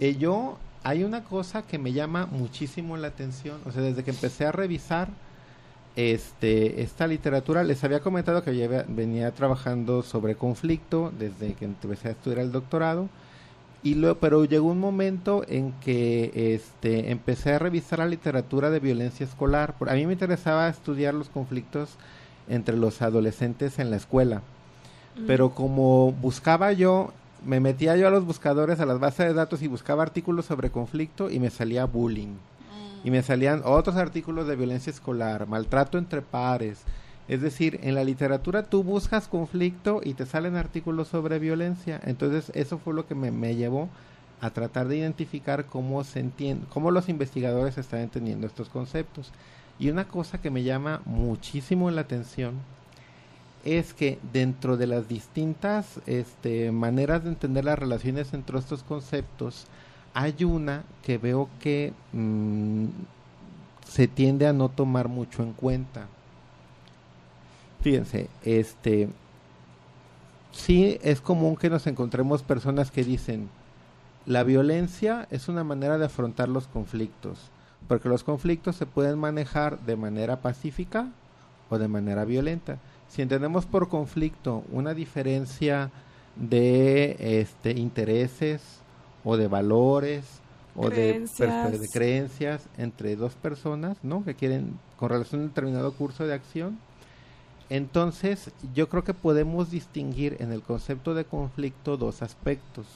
[0.00, 4.10] Eh, yo, hay una cosa que me llama muchísimo la atención, o sea, desde que
[4.10, 5.08] empecé a revisar
[5.96, 12.08] este, esta literatura, les había comentado que yo venía trabajando sobre conflicto desde que empecé
[12.08, 13.08] a estudiar el doctorado,
[13.82, 18.80] y lo, pero llegó un momento en que este, empecé a revisar la literatura de
[18.80, 19.74] violencia escolar.
[19.86, 21.90] A mí me interesaba estudiar los conflictos
[22.48, 24.40] entre los adolescentes en la escuela.
[25.26, 27.12] Pero como buscaba yo,
[27.44, 30.70] me metía yo a los buscadores, a las bases de datos y buscaba artículos sobre
[30.70, 32.34] conflicto y me salía bullying.
[33.04, 36.82] Y me salían otros artículos de violencia escolar, maltrato entre pares.
[37.28, 42.00] Es decir, en la literatura tú buscas conflicto y te salen artículos sobre violencia.
[42.04, 43.88] Entonces eso fue lo que me, me llevó
[44.40, 49.30] a tratar de identificar cómo se entiende, cómo los investigadores están entendiendo estos conceptos.
[49.78, 52.54] Y una cosa que me llama muchísimo la atención
[53.64, 59.66] es que dentro de las distintas este, maneras de entender las relaciones entre estos conceptos,
[60.14, 62.86] hay una que veo que mm,
[63.86, 66.06] se tiende a no tomar mucho en cuenta.
[67.82, 69.08] Fíjense, este
[70.52, 73.48] sí es común que nos encontremos personas que dicen
[74.24, 77.50] la violencia es una manera de afrontar los conflictos,
[77.88, 81.08] porque los conflictos se pueden manejar de manera pacífica
[81.68, 85.90] o de manera violenta si entendemos por conflicto una diferencia
[86.36, 88.80] de este, intereses
[89.24, 90.24] o de valores
[90.76, 94.24] o de, de, creencias entre dos personas, ¿no?
[94.24, 96.78] Que quieren con relación a un determinado curso de acción.
[97.70, 102.86] Entonces, yo creo que podemos distinguir en el concepto de conflicto dos aspectos.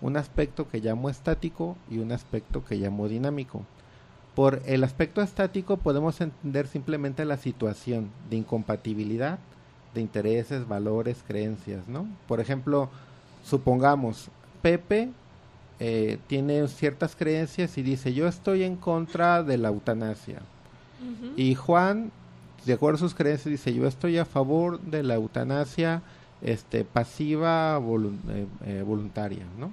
[0.00, 3.62] Un aspecto que llamo estático y un aspecto que llamo dinámico.
[4.34, 9.38] Por el aspecto estático podemos entender simplemente la situación de incompatibilidad
[9.94, 12.06] de intereses, valores, creencias, ¿no?
[12.28, 12.88] Por ejemplo,
[13.44, 14.30] supongamos,
[14.62, 15.10] Pepe
[15.82, 20.42] eh, tiene ciertas creencias y dice, yo estoy en contra de la eutanasia.
[21.34, 22.12] Y Juan,
[22.66, 26.02] de acuerdo a sus creencias, dice, yo estoy a favor de la eutanasia
[26.42, 29.72] este, pasiva eh, eh, voluntaria, ¿no?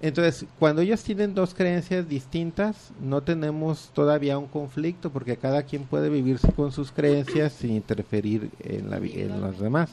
[0.00, 5.84] Entonces, cuando ellos tienen dos creencias distintas, no tenemos todavía un conflicto porque cada quien
[5.84, 9.90] puede vivirse con sus creencias sin interferir en, la, en los demás.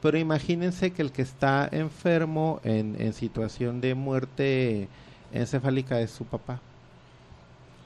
[0.00, 4.88] Pero imagínense que el que está enfermo en, en situación de muerte
[5.32, 6.60] encefálica es su papá.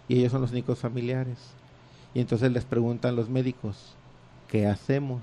[0.09, 1.39] Y ellos son los únicos familiares.
[2.15, 3.95] Y entonces les preguntan los médicos,
[4.49, 5.23] ¿qué hacemos?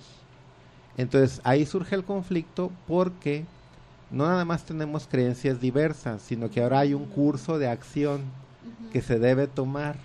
[0.97, 3.45] Entonces ahí surge el conflicto porque
[4.11, 8.23] no nada más tenemos creencias diversas, sino que ahora hay un curso de acción
[8.91, 9.95] que se debe tomar.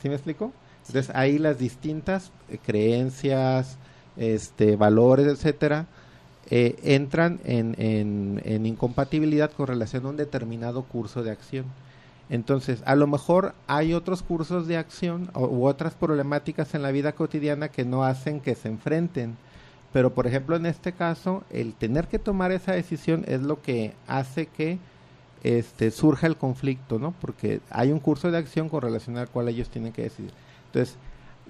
[0.00, 0.52] ¿Sí me explico?
[0.86, 3.76] Entonces ahí las distintas eh, creencias,
[4.18, 5.86] este, valores, etcétera,
[6.50, 11.66] eh, entran en, en, incompatibilidad con relación a un determinado curso de acción.
[12.30, 17.12] Entonces, a lo mejor hay otros cursos de acción u otras problemáticas en la vida
[17.12, 19.36] cotidiana que no hacen que se enfrenten
[19.92, 23.94] pero, por ejemplo, en este caso, el tener que tomar esa decisión es lo que
[24.06, 24.78] hace que
[25.42, 27.14] este, surja el conflicto, ¿no?
[27.20, 30.32] Porque hay un curso de acción con relación al cual ellos tienen que decidir.
[30.66, 30.96] Entonces,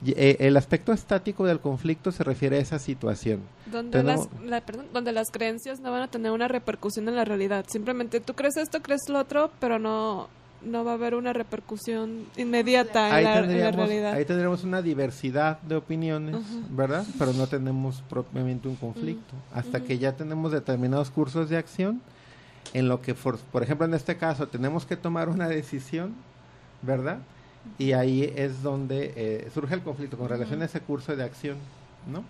[0.04, 3.40] el aspecto estático del conflicto se refiere a esa situación.
[3.66, 4.28] Donde, las,
[4.92, 7.64] donde las creencias no van a tener una repercusión en la realidad.
[7.68, 10.28] Simplemente tú crees esto, crees lo otro, pero no,
[10.62, 14.14] no va a haber una repercusión inmediata en la, realidad.
[14.14, 16.36] Ahí tendríamos una diversidad de opiniones,
[16.70, 17.04] ¿verdad?
[17.18, 19.34] Pero no tenemos propiamente un conflicto.
[19.52, 22.00] Hasta que ya tenemos determinados cursos de acción
[22.74, 26.14] en lo que, por, ejemplo, en este caso, tenemos que tomar una decisión,
[26.82, 27.18] ¿verdad?
[27.78, 31.58] Y ahí es donde eh, surge el conflicto con relación a ese curso de acción,
[32.10, 32.24] ¿no?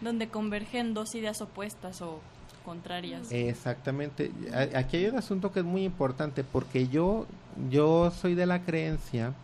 [0.00, 2.20] Donde convergen dos ideas opuestas o
[2.64, 3.30] contrarias.
[3.30, 4.30] Exactamente.
[4.74, 7.26] Aquí hay un asunto que es muy importante porque yo,
[7.70, 9.34] yo soy de la creencia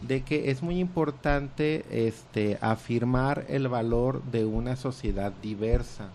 [0.00, 6.08] de que es muy importante este, afirmar el valor de una sociedad diversa.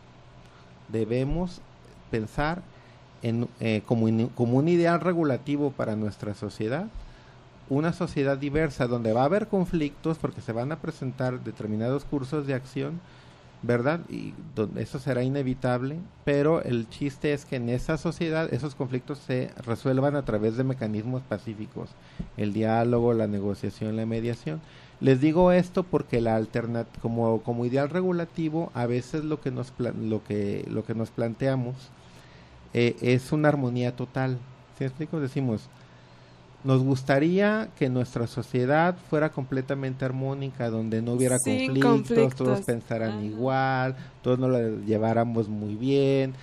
[0.89, 1.61] Debemos
[2.11, 2.61] pensar
[3.21, 6.87] en, eh, como, como un ideal regulativo para nuestra sociedad,
[7.73, 12.47] una sociedad diversa donde va a haber conflictos porque se van a presentar determinados cursos
[12.47, 12.99] de acción,
[13.61, 14.01] ¿verdad?
[14.09, 14.33] Y
[14.75, 20.15] eso será inevitable, pero el chiste es que en esa sociedad esos conflictos se resuelvan
[20.15, 21.89] a través de mecanismos pacíficos,
[22.37, 24.61] el diálogo, la negociación, la mediación.
[24.99, 26.41] Les digo esto porque la
[27.01, 31.75] como como ideal regulativo a veces lo que nos lo que lo que nos planteamos
[32.73, 34.37] eh, es una armonía total.
[34.77, 35.19] ¿Sí explico?
[35.19, 35.69] Decimos
[36.63, 43.95] nos gustaría que nuestra sociedad fuera completamente armónica, donde no hubiera conflictos, todos pensaran igual,
[44.21, 46.33] todos nos lo lleváramos muy bien,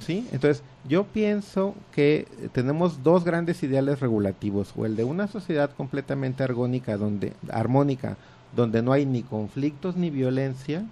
[0.00, 0.26] ¿Sí?
[0.32, 6.42] Entonces, yo pienso que tenemos dos grandes ideales regulativos, o el de una sociedad completamente
[6.42, 8.16] argónica, donde, armónica,
[8.56, 10.84] donde no hay ni conflictos ni violencia,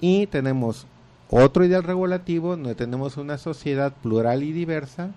[0.00, 0.86] y tenemos
[1.30, 5.10] otro ideal regulativo, donde tenemos una sociedad plural y diversa,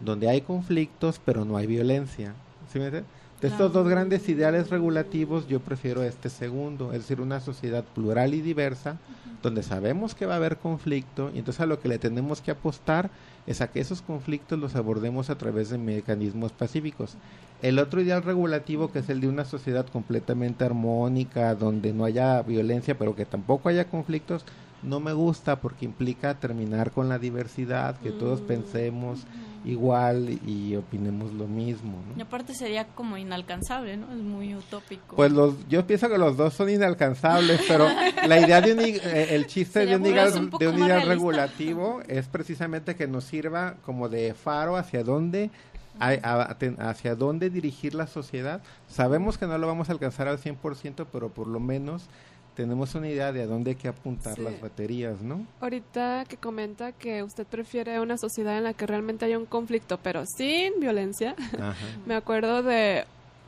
[0.00, 2.34] donde hay conflictos, pero no hay violencia.
[2.72, 3.10] ¿Sí me entiendes?
[3.40, 8.34] De estos dos grandes ideales regulativos, yo prefiero este segundo, es decir, una sociedad plural
[8.34, 8.98] y diversa,
[9.42, 12.50] donde sabemos que va a haber conflicto, y entonces a lo que le tenemos que
[12.50, 13.08] apostar
[13.46, 17.14] es a que esos conflictos los abordemos a través de mecanismos pacíficos.
[17.62, 22.42] El otro ideal regulativo, que es el de una sociedad completamente armónica, donde no haya
[22.42, 24.44] violencia, pero que tampoco haya conflictos,
[24.82, 29.26] no me gusta porque implica terminar con la diversidad, que todos pensemos
[29.64, 32.02] igual y opinemos lo mismo.
[32.16, 34.10] Y aparte sería como inalcanzable, ¿no?
[34.10, 35.16] Es muy utópico.
[35.16, 37.86] Pues los, yo pienso que los dos son inalcanzables, pero
[38.26, 42.26] la idea de un, eh, el chiste de un, ideal, de un ideal regulativo es
[42.28, 45.50] precisamente que nos sirva como de faro hacia dónde
[45.98, 48.62] hacia dónde dirigir la sociedad.
[48.88, 52.08] Sabemos que no lo vamos a alcanzar al 100%, pero por lo menos
[52.54, 55.46] tenemos una idea de a dónde hay que apuntar las baterías, ¿no?
[55.60, 59.98] Ahorita que comenta que usted prefiere una sociedad en la que realmente haya un conflicto,
[60.02, 61.34] pero sin violencia,
[62.06, 63.04] me acuerdo de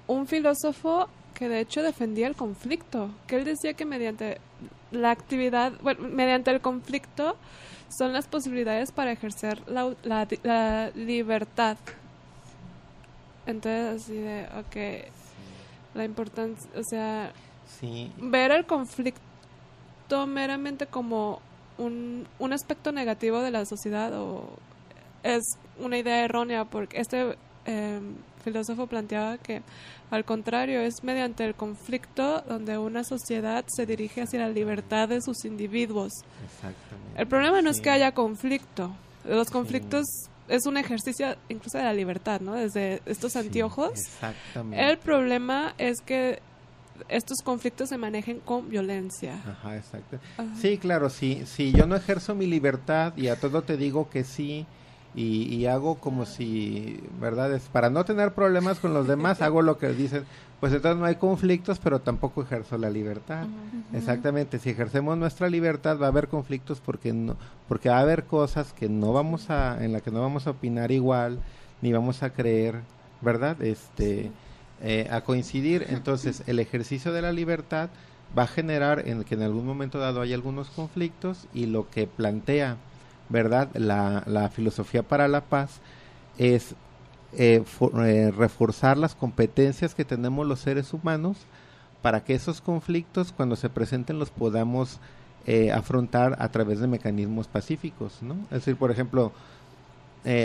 [0.06, 4.38] un filósofo que de hecho defendía el conflicto, que él decía que mediante
[4.90, 7.36] la actividad, bueno, mediante el conflicto
[7.88, 11.76] son las posibilidades para ejercer la, la, libertad.
[13.46, 15.10] Entonces, así de, ok,
[15.94, 17.32] la importancia, o sea,
[18.18, 21.40] Ver el conflicto meramente como
[21.78, 24.48] un, un aspecto negativo de la sociedad o
[25.22, 25.42] es
[25.78, 29.62] una idea errónea porque este em, filósofo planteaba que
[30.10, 35.22] al contrario es mediante el conflicto donde una sociedad se dirige hacia la libertad de
[35.22, 36.12] sus individuos.
[37.16, 38.92] El problema no es que haya conflicto,
[39.24, 40.04] los conflictos
[40.48, 42.54] es un ejercicio incluso de la libertad, ¿no?
[42.54, 43.92] Desde estos anteojos.
[44.72, 46.40] El problema es que
[47.08, 49.40] estos conflictos se manejen con violencia.
[49.46, 50.18] Ajá, exacto.
[50.60, 54.24] Sí, claro, sí, si yo no ejerzo mi libertad y a todo te digo que
[54.24, 54.66] sí
[55.14, 57.52] y, hago como si, ¿verdad?
[57.52, 60.24] Es para no tener problemas con los demás, hago lo que dicen,
[60.58, 63.46] pues entonces no hay conflictos, pero tampoco ejerzo la libertad.
[63.92, 67.36] Exactamente, si ejercemos nuestra libertad va a haber conflictos porque no
[67.68, 70.50] porque va a haber cosas que no vamos a en las que no vamos a
[70.50, 71.40] opinar igual
[71.82, 72.80] ni vamos a creer,
[73.20, 73.60] ¿verdad?
[73.60, 74.30] Este
[74.84, 75.86] eh, a coincidir.
[75.90, 77.88] Entonces, el ejercicio de la libertad
[78.36, 82.08] va a generar en que en algún momento dado hay algunos conflictos y lo que
[82.08, 82.78] plantea,
[83.28, 83.68] ¿verdad?
[83.74, 85.78] La, la filosofía para la paz
[86.36, 86.74] es
[87.38, 87.62] eh,
[88.04, 91.36] eh, reforzar las competencias que tenemos los seres humanos
[92.02, 94.98] para que esos conflictos cuando se presenten los podamos
[95.74, 98.34] afrontar a través de mecanismos pacíficos, ¿no?
[98.44, 99.32] Es decir, por ejemplo,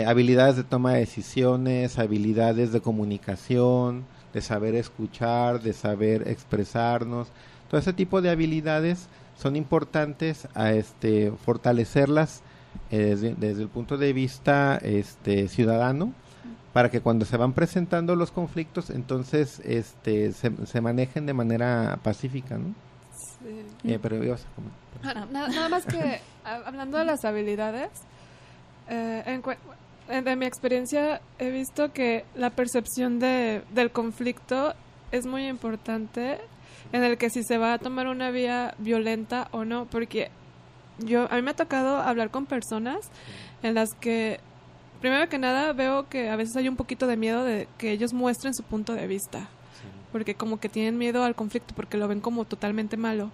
[0.06, 7.28] habilidades de toma de decisiones, habilidades de comunicación, de saber escuchar, de saber expresarnos.
[7.68, 12.42] Todo ese tipo de habilidades son importantes a este fortalecerlas
[12.90, 16.12] eh, desde, el punto de vista este ciudadano
[16.72, 22.58] para que cuando se van presentando los conflictos entonces este se, manejen de manera pacífica
[22.58, 22.74] ¿no?
[23.16, 23.92] Sí.
[23.92, 24.20] Eh, pero
[25.04, 27.90] ah, nada, más que hablando de las habilidades
[28.88, 29.42] eh, en,
[30.08, 34.74] de mi experiencia he visto que la percepción de, del conflicto
[35.12, 36.38] es muy importante
[36.92, 40.30] en el que si se va a tomar una vía violenta o no, porque
[40.98, 43.10] yo a mí me ha tocado hablar con personas
[43.62, 44.40] en las que
[45.00, 48.12] primero que nada veo que a veces hay un poquito de miedo de que ellos
[48.12, 49.48] muestren su punto de vista,
[50.10, 53.30] porque como que tienen miedo al conflicto porque lo ven como totalmente malo.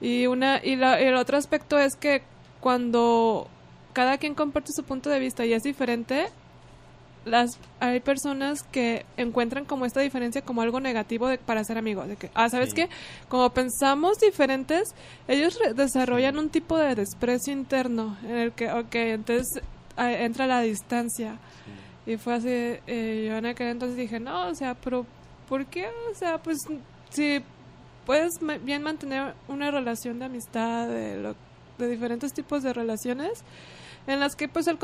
[0.00, 2.22] Y una y, la, y el otro aspecto es que
[2.60, 3.46] cuando
[3.92, 6.26] cada quien comparte su punto de vista y es diferente,
[7.24, 12.16] las hay personas que encuentran como esta diferencia como algo negativo para ser amigos de
[12.16, 12.88] que ah sabes qué
[13.28, 14.94] como pensamos diferentes
[15.28, 19.62] ellos desarrollan un tipo de desprecio interno en el que ok entonces
[19.96, 21.38] entra la distancia.
[22.06, 25.06] Y fue así eh, yo en aquel entonces dije no o sea pero
[25.48, 26.58] por qué o sea pues
[27.10, 27.40] si
[28.04, 31.34] puedes bien mantener una relación de amistad de,
[31.78, 33.44] de diferentes tipos de relaciones
[34.06, 34.78] en las que pues el,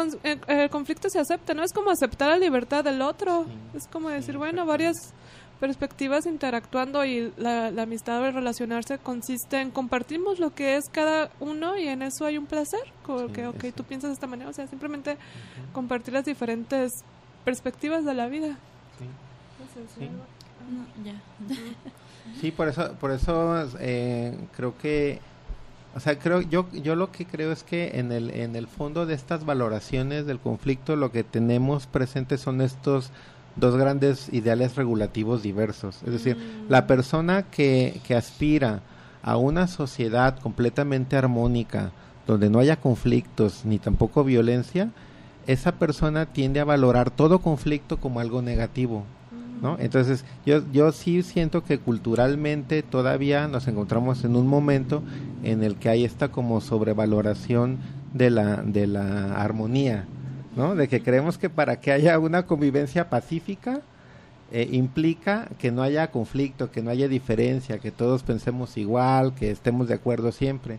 [0.47, 1.63] el, conflicto se acepta, ¿no?
[1.63, 5.13] Es como aceptar la libertad del otro, es como decir, bueno, varias
[5.59, 11.31] perspectivas interactuando y la, la amistad o relacionarse consiste en compartimos lo que es cada
[11.41, 14.51] uno y en eso hay un placer, como que, ok, tú piensas de esta manera,
[14.51, 15.19] o sea, simplemente
[15.73, 16.93] compartir las diferentes
[17.45, 18.57] perspectivas de la vida.
[18.99, 20.09] Sí,
[22.41, 22.51] sí.
[22.51, 25.21] por eso, por eso eh, creo que
[25.99, 29.05] O sea, creo yo yo lo que creo es que en el en el fondo
[29.05, 33.11] de estas valoraciones del conflicto lo que tenemos presente son estos
[33.57, 36.01] dos grandes ideales regulativos diversos.
[36.07, 36.71] Es decir, Mm.
[36.71, 38.81] la persona que, que aspira
[39.25, 41.91] a una sociedad completamente armónica,
[42.29, 44.91] donde no haya conflictos ni tampoco violencia,
[45.49, 49.03] esa persona tiende a valorar todo conflicto como algo negativo.
[49.63, 49.77] ¿No?
[49.79, 55.03] Entonces, yo, yo sí siento que culturalmente todavía nos encontramos en un momento
[55.43, 57.79] en el que hay esta como sobrevaloración
[58.15, 60.05] de la, de la armonía,
[60.57, 60.75] ¿no?
[60.75, 63.81] De que creemos que para que haya una convivencia pacífica
[64.51, 69.51] eh, implica que no haya conflicto, que no haya diferencia, que todos pensemos igual, que
[69.51, 70.79] estemos de acuerdo siempre.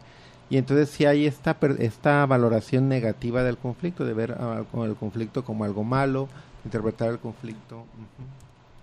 [0.49, 4.95] Y entonces sí hay esta, esta valoración negativa del conflicto, de ver ah, como el
[4.95, 6.27] conflicto como algo malo,
[6.65, 7.86] interpretar el conflicto.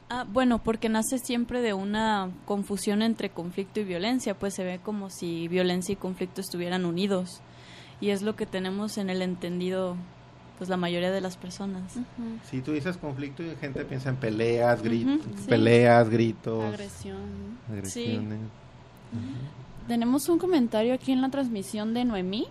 [0.09, 4.79] Ah, bueno, porque nace siempre de una confusión entre conflicto y violencia, pues se ve
[4.81, 7.41] como si violencia y conflicto estuvieran unidos.
[8.01, 9.97] Y es lo que tenemos en el entendido,
[10.59, 11.99] pues la mayoría de las personas.
[12.45, 15.19] Si tú dices conflicto y gente piensa en peleas, sí.
[15.49, 17.59] peleas, gritos, Agresión.
[17.69, 18.39] agresiones.
[19.89, 22.47] Tenemos un comentario aquí en la transmisión de Noemí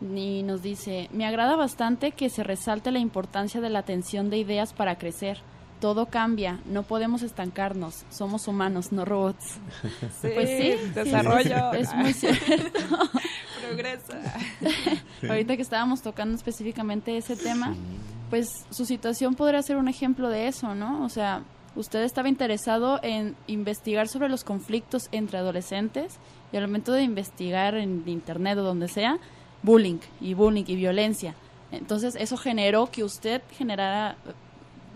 [0.00, 4.38] y nos dice, me agrada bastante que se resalte la importancia de la atención de
[4.38, 5.38] ideas para crecer.
[5.80, 9.58] Todo cambia, no podemos estancarnos, somos humanos, no robots.
[10.22, 11.72] Pues sí, sí, desarrollo.
[11.72, 12.40] Es muy cierto.
[13.68, 14.18] Progresa.
[15.28, 17.78] Ahorita que estábamos tocando específicamente ese tema, Sí.
[18.30, 21.04] pues su situación podría ser un ejemplo de eso, ¿no?
[21.04, 21.42] O sea,
[21.76, 26.16] usted estaba interesado en investigar sobre los conflictos entre adolescentes
[26.52, 29.18] y al momento de investigar en internet o donde sea,
[29.62, 31.34] bullying y bullying y violencia.
[31.70, 34.16] Entonces eso generó que usted generara,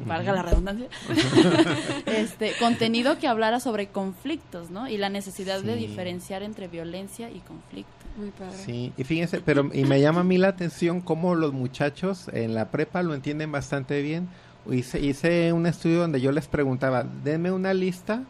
[0.06, 0.88] valga la redundancia,
[2.06, 4.88] este contenido que hablara sobre conflictos, ¿no?
[4.88, 7.92] Y la necesidad de diferenciar entre violencia y conflicto.
[8.16, 8.56] Muy padre.
[8.56, 12.54] Sí, y fíjense, pero y me llama a mí la atención cómo los muchachos en
[12.54, 14.28] la prepa lo entienden bastante bien.
[14.70, 18.22] Hice, hice un estudio donde yo les preguntaba, denme una lista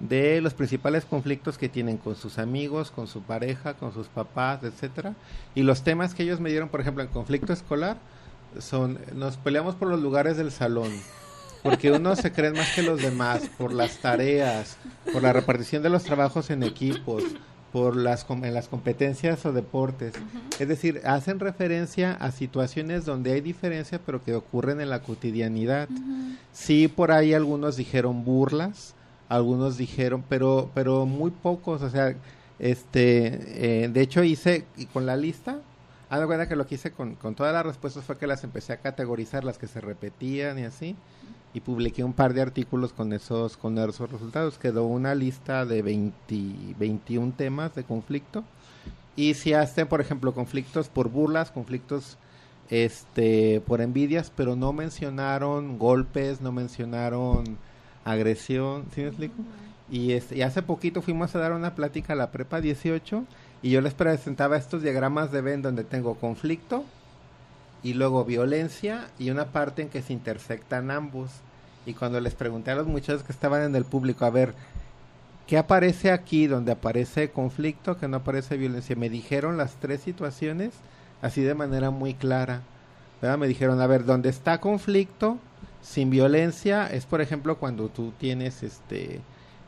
[0.00, 4.62] de los principales conflictos que tienen con sus amigos, con su pareja, con sus papás,
[4.62, 5.14] etcétera.
[5.54, 7.98] Y los temas que ellos me dieron, por ejemplo, en conflicto escolar,
[8.58, 10.92] son nos peleamos por los lugares del salón.
[11.62, 14.76] Porque unos se creen más que los demás, por las tareas,
[15.12, 17.24] por la repartición de los trabajos en equipos,
[17.72, 20.14] por las en las competencias o deportes.
[20.58, 25.88] Es decir, hacen referencia a situaciones donde hay diferencia, pero que ocurren en la cotidianidad.
[26.52, 28.94] Sí, por ahí algunos dijeron burlas,
[29.28, 32.14] algunos dijeron, pero pero muy pocos, o sea,
[32.58, 35.58] este, eh, de hecho hice y con la lista,
[36.10, 38.44] haz de cuenta que lo que hice con, con todas las respuestas fue que las
[38.44, 40.96] empecé a categorizar, las que se repetían y así,
[41.54, 44.58] y publiqué un par de artículos con esos, con esos resultados.
[44.58, 48.44] Quedó una lista de 20, 21 temas de conflicto.
[49.16, 52.18] Y si hacen, por ejemplo, conflictos por burlas, conflictos
[52.70, 57.56] este por envidias, pero no mencionaron golpes, no mencionaron
[58.04, 59.34] agresión, ¿sí me explico?
[59.90, 63.24] Y, este, y hace poquito fuimos a dar una plática a la prepa 18
[63.62, 66.84] y yo les presentaba estos diagramas de Venn donde tengo conflicto
[67.82, 71.30] y luego violencia y una parte en que se intersectan ambos.
[71.86, 74.54] Y cuando les pregunté a los muchachos que estaban en el público, a ver,
[75.46, 78.94] ¿qué aparece aquí donde aparece conflicto, que no aparece violencia?
[78.94, 80.72] Me dijeron las tres situaciones
[81.22, 82.62] así de manera muy clara.
[83.20, 83.38] ¿verdad?
[83.38, 85.38] Me dijeron, a ver, donde está conflicto
[85.82, 89.20] sin violencia es, por ejemplo, cuando tú tienes este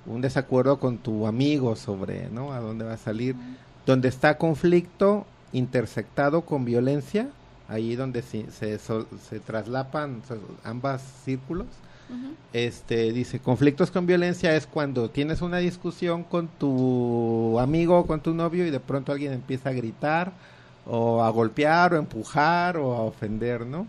[0.07, 2.53] un desacuerdo con tu amigo sobre, ¿no?
[2.53, 3.37] A dónde va a salir.
[3.87, 7.29] Donde está conflicto intersectado con violencia,
[7.69, 10.23] ahí donde se, se, se traslapan
[10.65, 11.67] ambas círculos.
[12.53, 18.21] Este dice, conflictos con violencia es cuando tienes una discusión con tu amigo o con
[18.21, 20.33] tu novio y de pronto alguien empieza a gritar
[20.87, 23.87] o a golpear o empujar o a ofender, ¿no?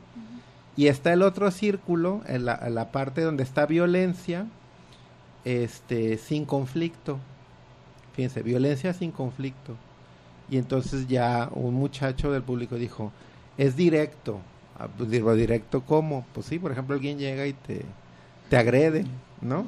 [0.78, 4.46] Y está el otro círculo, en la, en la parte donde está violencia,
[5.44, 7.18] este, sin conflicto.
[8.14, 9.76] Fíjense, violencia sin conflicto.
[10.50, 13.12] Y entonces ya un muchacho del público dijo,
[13.58, 14.40] es directo.
[14.78, 16.26] Ah, pues digo, directo cómo?
[16.34, 17.84] Pues sí, por ejemplo, alguien llega y te,
[18.50, 19.06] te agrede,
[19.42, 19.66] ¿no?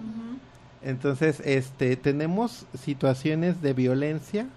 [0.81, 4.47] Entonces, este, tenemos situaciones de violencia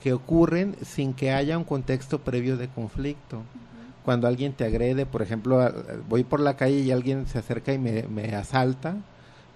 [0.00, 3.42] que ocurren sin que haya un contexto previo de conflicto.
[4.04, 5.72] Cuando alguien te agrede, por ejemplo,
[6.08, 8.96] voy por la calle y alguien se acerca y me, me asalta,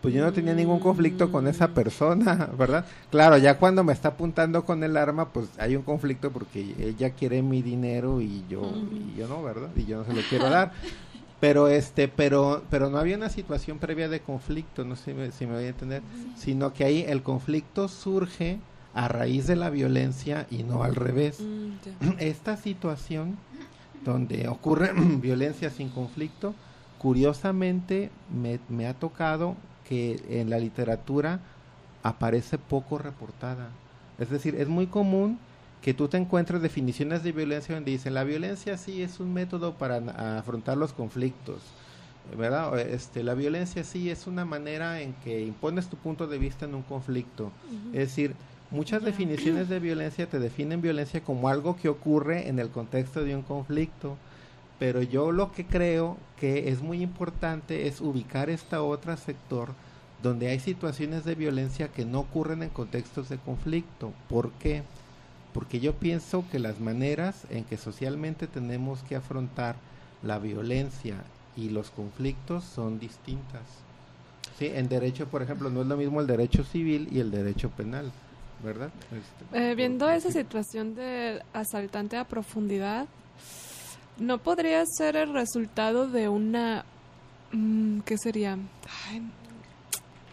[0.05, 2.84] pues yo no tenía ningún conflicto con esa persona, ¿verdad?
[3.11, 7.09] Claro, ya cuando me está apuntando con el arma, pues hay un conflicto porque ella
[7.14, 9.70] quiere mi dinero y yo, y yo no, ¿verdad?
[9.74, 10.72] Y yo no se lo quiero dar.
[11.40, 15.32] Pero este, pero, pero no había una situación previa de conflicto, no sé si me,
[15.32, 16.02] si me voy a entender,
[16.36, 18.59] sino que ahí el conflicto surge
[18.92, 21.40] a raíz de la violencia y no al revés.
[21.40, 22.11] Mm.
[22.18, 23.38] Esta situación
[24.05, 24.92] donde ocurre
[25.22, 26.55] violencia sin conflicto,
[26.98, 29.57] curiosamente me, me ha tocado
[29.89, 31.41] que en la literatura
[32.03, 33.68] aparece poco reportada.
[34.18, 35.39] Es decir, es muy común
[35.82, 39.74] que tú te encuentres definiciones de violencia donde dicen la violencia sí es un método
[39.74, 41.61] para afrontar los conflictos,
[42.39, 42.78] ¿verdad?
[42.78, 46.74] Este, la violencia sí es una manera en que impones tu punto de vista en
[46.74, 47.53] un conflicto.
[47.93, 48.35] Es decir,
[48.70, 53.37] muchas definiciones de violencia te definen violencia como algo que ocurre en el contexto de
[53.37, 54.16] un conflicto.
[54.79, 59.70] Pero yo lo que creo que es muy importante es ubicar esta otra sector
[60.22, 64.12] donde hay situaciones de violencia que no ocurren en contextos de conflicto.
[64.29, 64.83] ¿Por qué?
[65.53, 69.77] Porque yo pienso que las maneras en que socialmente tenemos que afrontar
[70.22, 71.16] la violencia
[71.57, 73.62] y los conflictos son distintas.
[74.59, 77.70] Sí, en derecho, por ejemplo, no es lo mismo el derecho civil y el derecho
[77.70, 78.11] penal,
[78.64, 78.91] ¿verdad?
[79.12, 83.07] Este, Eh, viendo esa situación del asaltante a profundidad,
[84.18, 86.84] ¿no podría ser el resultado de una...
[87.52, 88.58] mm, ¿Qué sería?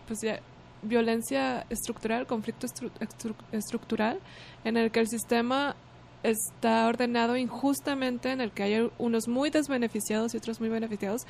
[0.07, 0.39] Pues ya,
[0.81, 4.19] violencia estructural, conflicto estru- estru- estructural,
[4.63, 5.75] en el que el sistema
[6.23, 11.21] está ordenado injustamente, en el que hay unos muy desbeneficiados y otros muy beneficiados,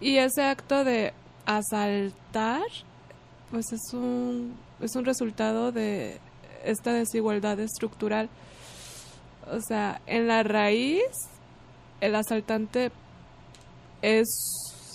[0.00, 1.12] y ese acto de
[1.46, 2.62] asaltar,
[3.50, 6.20] pues es un, es un resultado de
[6.64, 8.28] esta desigualdad estructural.
[9.50, 11.02] O sea, en la raíz,
[12.00, 12.90] el asaltante
[14.02, 14.28] es,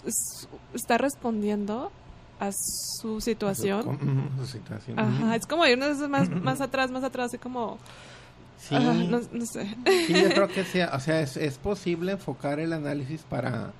[0.05, 1.91] es- está respondiendo
[2.39, 3.87] a su situación.
[3.87, 4.99] Ujú, su situación.
[4.99, 7.77] Ajá, es como irnos más, más atrás, más atrás, así como...
[8.57, 9.75] Sí, ajá, no, no sé.
[10.05, 13.71] sí, yo creo que sea, o sea, es, es posible enfocar el análisis para,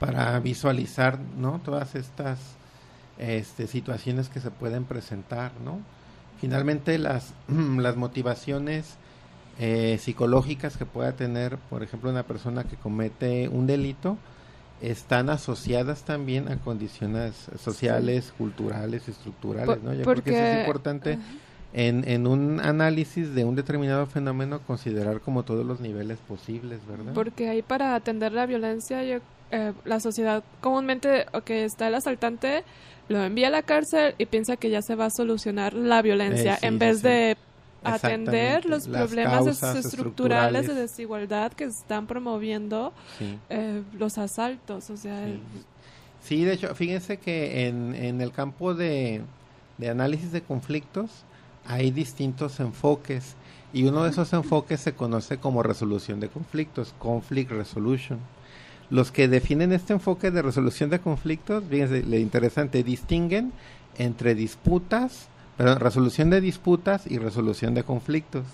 [0.00, 1.60] para visualizar, ¿no?
[1.64, 2.38] Todas estas
[3.18, 5.78] este, situaciones que se pueden presentar, ¿no?
[6.40, 8.96] Finalmente las, las motivaciones
[9.58, 14.18] eh, psicológicas que pueda tener, por ejemplo, una persona que comete un delito,
[14.80, 19.94] están asociadas también a condiciones sociales, culturales, estructurales, Por- ¿no?
[19.94, 21.18] Yo creo que eso es importante
[21.72, 27.12] en, en un análisis de un determinado fenómeno considerar como todos los niveles posibles, ¿verdad?
[27.14, 29.18] Porque ahí para atender la violencia, yo,
[29.50, 32.64] eh, la sociedad comúnmente, ok, está el asaltante,
[33.08, 36.54] lo envía a la cárcel y piensa que ya se va a solucionar la violencia
[36.54, 37.02] Eh, sí, en sí, vez sí.
[37.02, 37.36] de
[37.84, 40.76] atender los Las problemas es- causas estructurales de estructurales.
[40.76, 44.90] desigualdad que están promoviendo Sí, eh, los asaltos.
[44.90, 45.40] O sea, sí.
[46.22, 49.20] Sí, de hecho, fíjense que en, en el campo de,
[49.78, 51.10] de análisis de conflictos
[51.66, 53.34] hay distintos enfoques
[53.74, 58.18] y uno de esos enfoques se conoce como resolución de conflictos, conflict resolution.
[58.90, 63.52] Los que definen este enfoque de resolución de conflictos, fíjense, lo interesante, distinguen
[63.98, 65.28] entre disputas,
[65.58, 68.44] resolución de disputas y resolución de conflictos.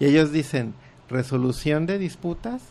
[0.00, 0.74] Y ellos dicen,
[1.08, 2.62] resolución de disputas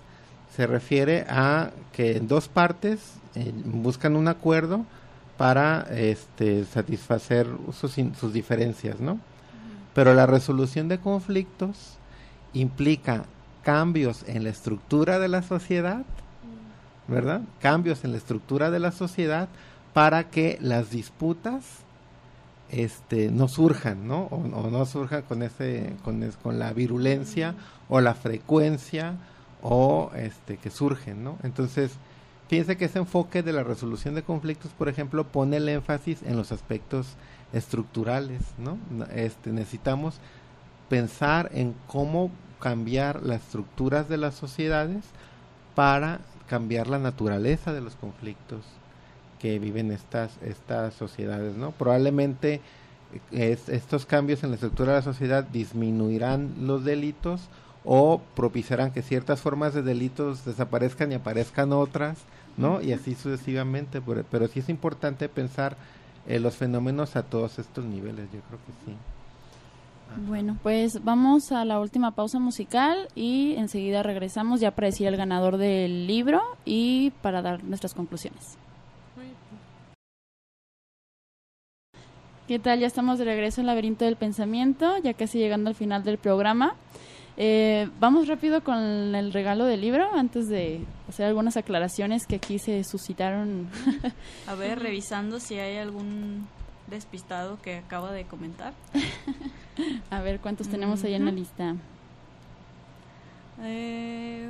[0.55, 4.85] se refiere a que dos partes eh, buscan un acuerdo
[5.37, 9.19] para este, satisfacer sus, sus diferencias, ¿no?
[9.93, 11.97] Pero la resolución de conflictos
[12.53, 13.25] implica
[13.63, 16.05] cambios en la estructura de la sociedad,
[17.07, 17.41] ¿verdad?
[17.59, 19.49] Cambios en la estructura de la sociedad
[19.93, 21.63] para que las disputas
[22.69, 24.23] este, no surjan, ¿no?
[24.25, 27.55] O, no surjan con ese, con, es- con la virulencia
[27.89, 29.15] o la frecuencia
[29.61, 31.37] o este que surgen, ¿no?
[31.43, 31.91] Entonces,
[32.49, 36.35] fíjense que ese enfoque de la resolución de conflictos, por ejemplo, pone el énfasis en
[36.37, 37.17] los aspectos
[37.53, 38.77] estructurales, ¿no?
[38.91, 40.19] No, Este, necesitamos
[40.89, 45.05] pensar en cómo cambiar las estructuras de las sociedades
[45.75, 48.65] para cambiar la naturaleza de los conflictos
[49.39, 51.71] que viven estas estas sociedades, ¿no?
[51.71, 52.61] Probablemente
[53.31, 57.41] es- estos cambios en la estructura de la sociedad disminuirán los delitos
[57.85, 62.17] o propiciarán que ciertas formas de delitos desaparezcan y aparezcan otras,
[62.57, 62.81] ¿no?
[62.81, 65.77] Y así sucesivamente, pero, pero sí es importante pensar
[66.27, 68.97] eh, los fenómenos a todos estos niveles, yo creo que sí.
[70.27, 75.15] Bueno, pues vamos a la última pausa musical y enseguida regresamos ya para decir el
[75.17, 78.57] ganador del libro y para dar nuestras conclusiones.
[82.47, 82.79] ¿Qué tal?
[82.79, 86.75] Ya estamos de regreso en Laberinto del Pensamiento, ya casi llegando al final del programa.
[87.35, 92.57] Eh, vamos rápido con el regalo del libro antes de hacer algunas aclaraciones que aquí
[92.57, 93.67] se suscitaron.
[94.47, 96.47] A ver, revisando si hay algún
[96.87, 98.73] despistado que acaba de comentar.
[100.09, 101.75] A ver cuántos tenemos ahí en la lista.
[103.61, 104.49] Eh,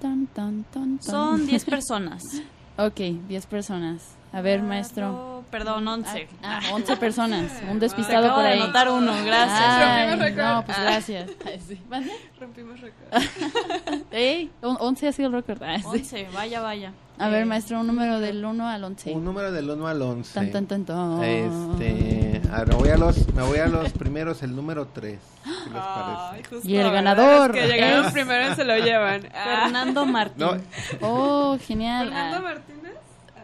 [0.00, 1.02] Tan, tan, tan, tan.
[1.02, 2.42] son 10 personas.
[2.86, 4.16] Ok, 10 personas.
[4.32, 5.08] A ver, Ah, maestro.
[5.10, 6.28] Claro, perdón, 11.
[6.42, 7.50] Ah, 11 personas.
[7.68, 8.60] Un despistado acabo por de ahí.
[8.60, 9.60] anotar uno, gracias.
[9.60, 10.44] Ay, Rompimos récord.
[10.44, 11.30] no, pues gracias.
[11.46, 11.80] Ay, sí.
[11.90, 12.12] ¿Mande?
[12.40, 13.08] Rompimos récord.
[14.12, 15.62] Ey, on- 11 ha sido el récord.
[15.64, 15.84] Ah, sí.
[15.86, 16.92] 11, vaya, vaya.
[17.18, 19.12] A ver, Eh, maestro, un número del 1 al 11.
[19.12, 20.32] Un número del 1 al 11.
[20.32, 21.22] Tan, tan, tan, tan.
[21.24, 22.19] Este,
[22.52, 25.18] a ver, me voy a los, me voy a los primeros, el número 3.
[25.44, 26.48] ¿Qué les Ay, parece?
[26.48, 29.28] justo, Y el ganador Es que llegaron es- primero y se lo llevan.
[29.34, 29.62] Ah.
[29.64, 30.38] Fernando Martín.
[30.46, 30.56] No,
[31.00, 32.08] Oh, genial.
[32.08, 32.80] Fernando Ah, Martínez.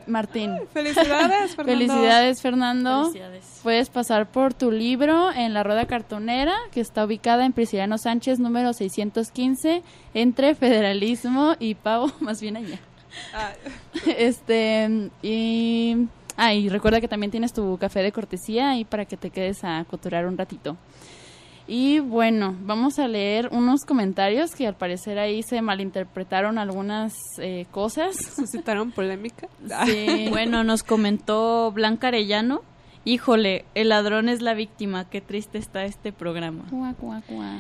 [0.08, 0.56] Martín.
[0.72, 1.64] Felicidades, Fernando.
[1.86, 3.00] Felicidades, Fernando.
[3.06, 3.60] Felicidades.
[3.62, 8.38] Puedes pasar por tu libro en la Rueda Cartonera, que está ubicada en Prisciliano Sánchez,
[8.38, 9.82] número 615,
[10.14, 12.78] entre Federalismo y Pavo, más bien allá.
[13.34, 13.50] Ah,
[14.16, 19.16] Este, y, ah, y recuerda que también tienes tu café de cortesía ahí para que
[19.16, 20.76] te quedes a coturar un ratito.
[21.68, 27.66] Y bueno, vamos a leer unos comentarios que al parecer ahí se malinterpretaron algunas eh,
[27.72, 28.16] cosas.
[28.36, 29.48] suscitaron polémica.
[29.84, 30.26] Sí.
[30.36, 32.62] Bueno, nos comentó Blanca Arellano.
[33.04, 35.08] Híjole, el ladrón es la víctima.
[35.08, 36.64] Qué triste está este programa.
[36.70, 37.58] Cuá, cuá, cuá.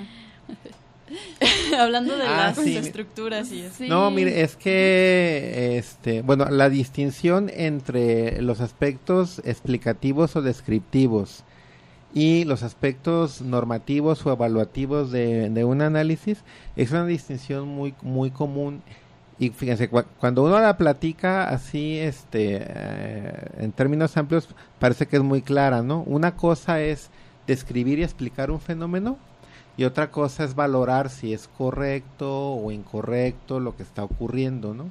[1.78, 2.76] Hablando de Ah, las sí.
[2.76, 3.84] estructuras y eso.
[3.88, 11.44] No, mire, es que, este, bueno, la distinción entre los aspectos explicativos o descriptivos
[12.14, 16.38] y los aspectos normativos o evaluativos de, de un análisis
[16.76, 18.82] es una distinción muy, muy común.
[19.38, 24.48] Y fíjense, cua- cuando uno la platica así, este, eh, en términos amplios,
[24.78, 26.02] parece que es muy clara, ¿no?
[26.06, 27.10] Una cosa es
[27.46, 29.18] describir y explicar un fenómeno
[29.76, 34.90] y otra cosa es valorar si es correcto o incorrecto lo que está ocurriendo, ¿no?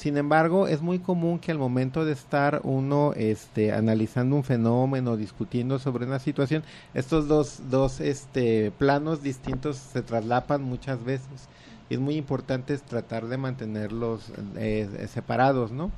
[0.00, 5.18] Sin embargo, es muy común que al momento de estar uno este, analizando un fenómeno,
[5.18, 6.62] discutiendo sobre una situación,
[6.94, 11.50] estos dos, dos este, planos distintos se traslapan muchas veces.
[11.90, 15.90] Y es muy importante tratar de mantenerlos eh, separados, ¿no?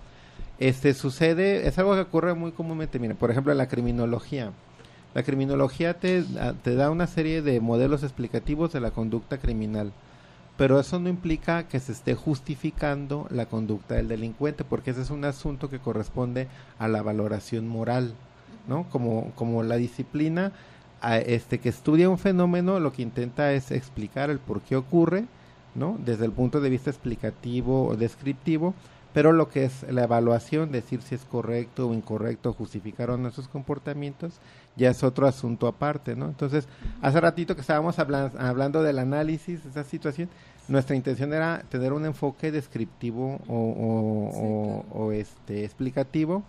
[0.58, 4.50] Este sucede, es algo que ocurre muy comúnmente, mira, por ejemplo, en la criminología.
[5.14, 9.92] La criminología te, a- te da una serie de modelos explicativos de la conducta criminal,
[10.56, 15.10] pero eso no implica que se esté justificando la conducta del delincuente, porque ese es
[15.10, 16.48] un asunto que corresponde
[16.78, 18.14] a la valoración moral,
[18.68, 18.84] ¿no?
[18.90, 20.52] Como, como la disciplina
[21.00, 25.24] a- este, que estudia un fenómeno, lo que intenta es explicar el por qué ocurre,
[25.74, 25.98] ¿no?
[26.04, 28.74] Desde el punto de vista explicativo o descriptivo,
[29.12, 33.28] pero lo que es la evaluación, decir si es correcto o incorrecto, justificar o no
[33.28, 34.34] esos comportamientos,
[34.76, 36.26] ya es otro asunto aparte, ¿no?
[36.26, 36.66] Entonces,
[37.02, 40.28] hace ratito que estábamos hablan- hablando del análisis de esa situación,
[40.68, 44.30] nuestra intención era tener un enfoque descriptivo o, o-
[44.94, 46.42] o- o, este explicativo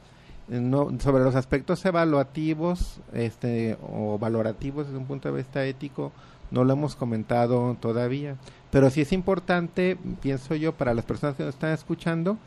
[0.50, 6.12] eh, no, sobre los aspectos evaluativos este o valorativos desde un punto de vista ético
[6.52, 8.36] no lo hemos comentado todavía
[8.74, 12.38] pero sí es importante pienso yo para las personas que nos están escuchando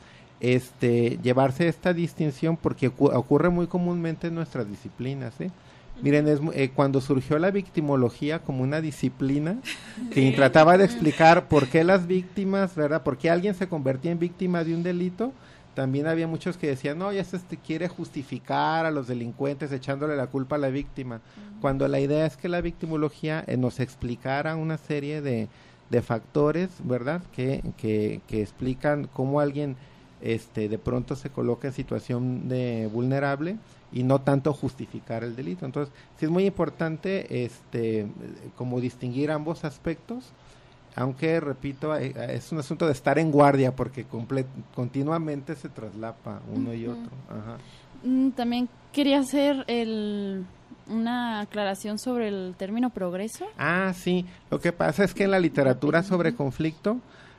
[0.41, 5.51] este llevarse esta distinción porque ocu- ocurre muy comúnmente en nuestras disciplinas ¿eh?
[6.03, 9.57] Miren, es, eh, cuando surgió la victimología como una disciplina
[10.13, 13.03] que trataba de explicar por qué las víctimas, ¿verdad?
[13.03, 15.33] ¿Por qué alguien se convertía en víctima de un delito?
[15.75, 20.17] También había muchos que decían, no, ya se este, quiere justificar a los delincuentes echándole
[20.17, 21.21] la culpa a la víctima.
[21.63, 25.49] Cuando la idea es que la victimología eh, nos explicara una serie de,
[25.91, 27.23] de factores, ¿verdad?
[27.35, 29.77] Que, que, que explican cómo alguien
[30.21, 33.57] este, de pronto se coloca en situación de vulnerable
[33.93, 35.65] y no tanto justificar el delito.
[35.65, 38.07] Entonces, sí es muy importante este
[38.57, 40.33] como distinguir ambos aspectos,
[40.97, 46.41] aunque repito, eh, es un asunto de estar en guardia porque comple- continuamente se traslapa
[46.53, 47.11] uno y otro.
[47.29, 47.59] Ajá.
[48.03, 50.45] Mm, También quería hacer el,
[50.89, 53.47] una aclaración sobre el término progreso.
[53.59, 54.27] Ah, sí.
[54.51, 56.99] Lo que pasa es que en la literatura sobre conflicto,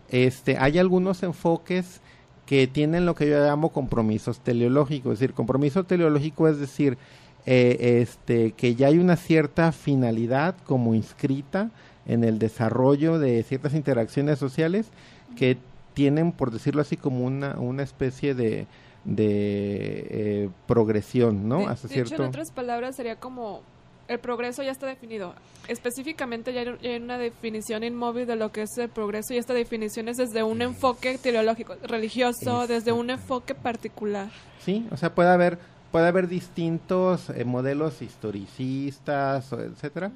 [0.10, 2.02] este, hay algunos enfoques
[2.46, 5.14] que tienen lo que yo llamo compromisos teleológicos.
[5.14, 6.98] Es decir, compromiso teleológico es decir,
[7.46, 11.70] eh, este, que ya hay una cierta finalidad como inscrita
[12.06, 14.88] en el desarrollo de ciertas interacciones sociales
[15.36, 15.58] que
[15.94, 18.66] tienen, por decirlo así, como una, una especie de,
[19.06, 21.68] de eh, progresión, ¿no?
[21.68, 22.24] Hasta dicho cierto...
[22.24, 23.62] en otras palabras, sería como
[24.08, 25.34] el progreso ya está definido.
[25.68, 30.08] Específicamente ya hay una definición inmóvil de lo que es el progreso y esta definición
[30.08, 34.30] es desde un enfoque teológico, religioso, desde un enfoque particular.
[34.64, 35.60] Sí, o sea, puede haber
[35.92, 40.12] puede haber distintos eh, modelos historicistas, etcétera.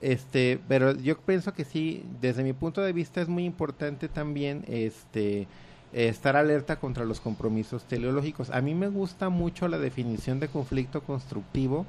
[0.00, 4.64] Este, pero yo pienso que sí, desde mi punto de vista es muy importante también
[4.66, 5.46] este
[5.92, 8.50] estar alerta contra los compromisos teleológicos.
[8.50, 11.86] A mí me gusta mucho la definición de conflicto constructivo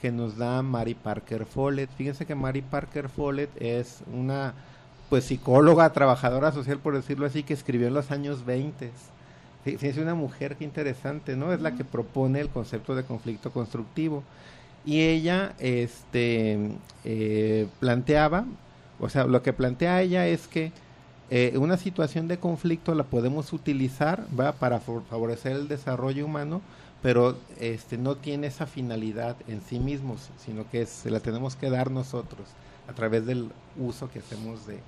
[0.00, 1.90] que nos da Mary Parker Follett.
[1.96, 4.54] Fíjense que Mary Parker Follett es una
[5.08, 8.90] pues psicóloga, trabajadora social por decirlo así, que escribió en los años 20
[9.64, 11.52] Fíjense, una mujer que interesante, ¿no?
[11.52, 14.22] Es la que propone el concepto de conflicto constructivo.
[14.86, 16.70] Y ella este,
[17.04, 18.46] eh, planteaba,
[18.98, 20.72] o sea, lo que plantea ella es que
[21.30, 24.50] eh, una situación de conflicto la podemos utilizar ¿va?
[24.50, 26.60] para favorecer el desarrollo humano,
[27.02, 31.70] pero este, no tiene esa finalidad en sí mismos, sino que se la tenemos que
[31.70, 32.48] dar nosotros
[32.88, 34.80] a través del uso que hacemos de,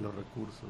[0.00, 0.64] los recursos.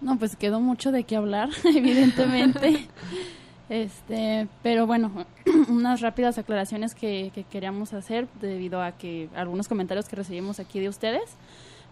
[0.00, 0.18] ¿no?
[0.18, 2.88] pues quedó mucho de qué hablar, evidentemente.
[3.68, 5.26] este, pero bueno,
[5.68, 10.80] unas rápidas aclaraciones que, que queríamos hacer debido a que algunos comentarios que recibimos aquí
[10.80, 11.36] de ustedes.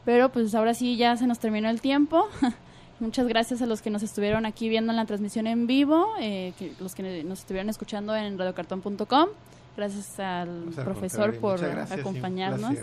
[0.07, 2.28] Pero pues ahora sí ya se nos terminó el tiempo.
[3.00, 6.54] Muchas gracias a los que nos estuvieron aquí viendo en la transmisión en vivo, eh,
[6.59, 9.28] que los que nos estuvieron escuchando en radiocartón.com.
[9.76, 12.76] Gracias al profesor por acompañarnos.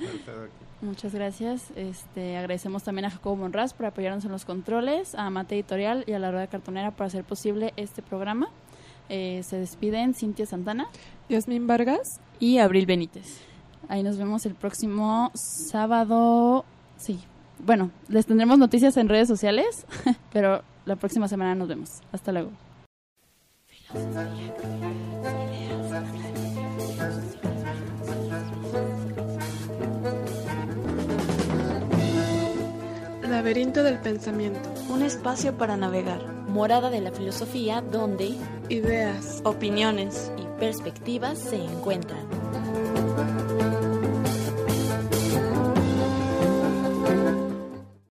[0.80, 1.70] Muchas gracias.
[1.76, 6.12] Este, agradecemos también a Jacobo Monraz por apoyarnos en los controles, a Mate Editorial y
[6.12, 8.48] a la Rueda Cartonera por hacer posible este programa.
[9.08, 10.86] Eh, se despiden Cintia Santana,
[11.28, 13.40] Yasmin Vargas y Abril Benítez.
[13.88, 16.64] Ahí nos vemos el próximo sábado.
[16.96, 17.20] Sí.
[17.58, 19.86] Bueno, les tendremos noticias en redes sociales,
[20.32, 22.00] pero la próxima semana nos vemos.
[22.12, 22.50] Hasta luego.
[33.28, 34.60] Laberinto del pensamiento.
[34.88, 36.20] Un espacio para navegar.
[36.48, 38.36] Morada de la filosofía donde
[38.68, 42.24] ideas, opiniones y perspectivas se encuentran.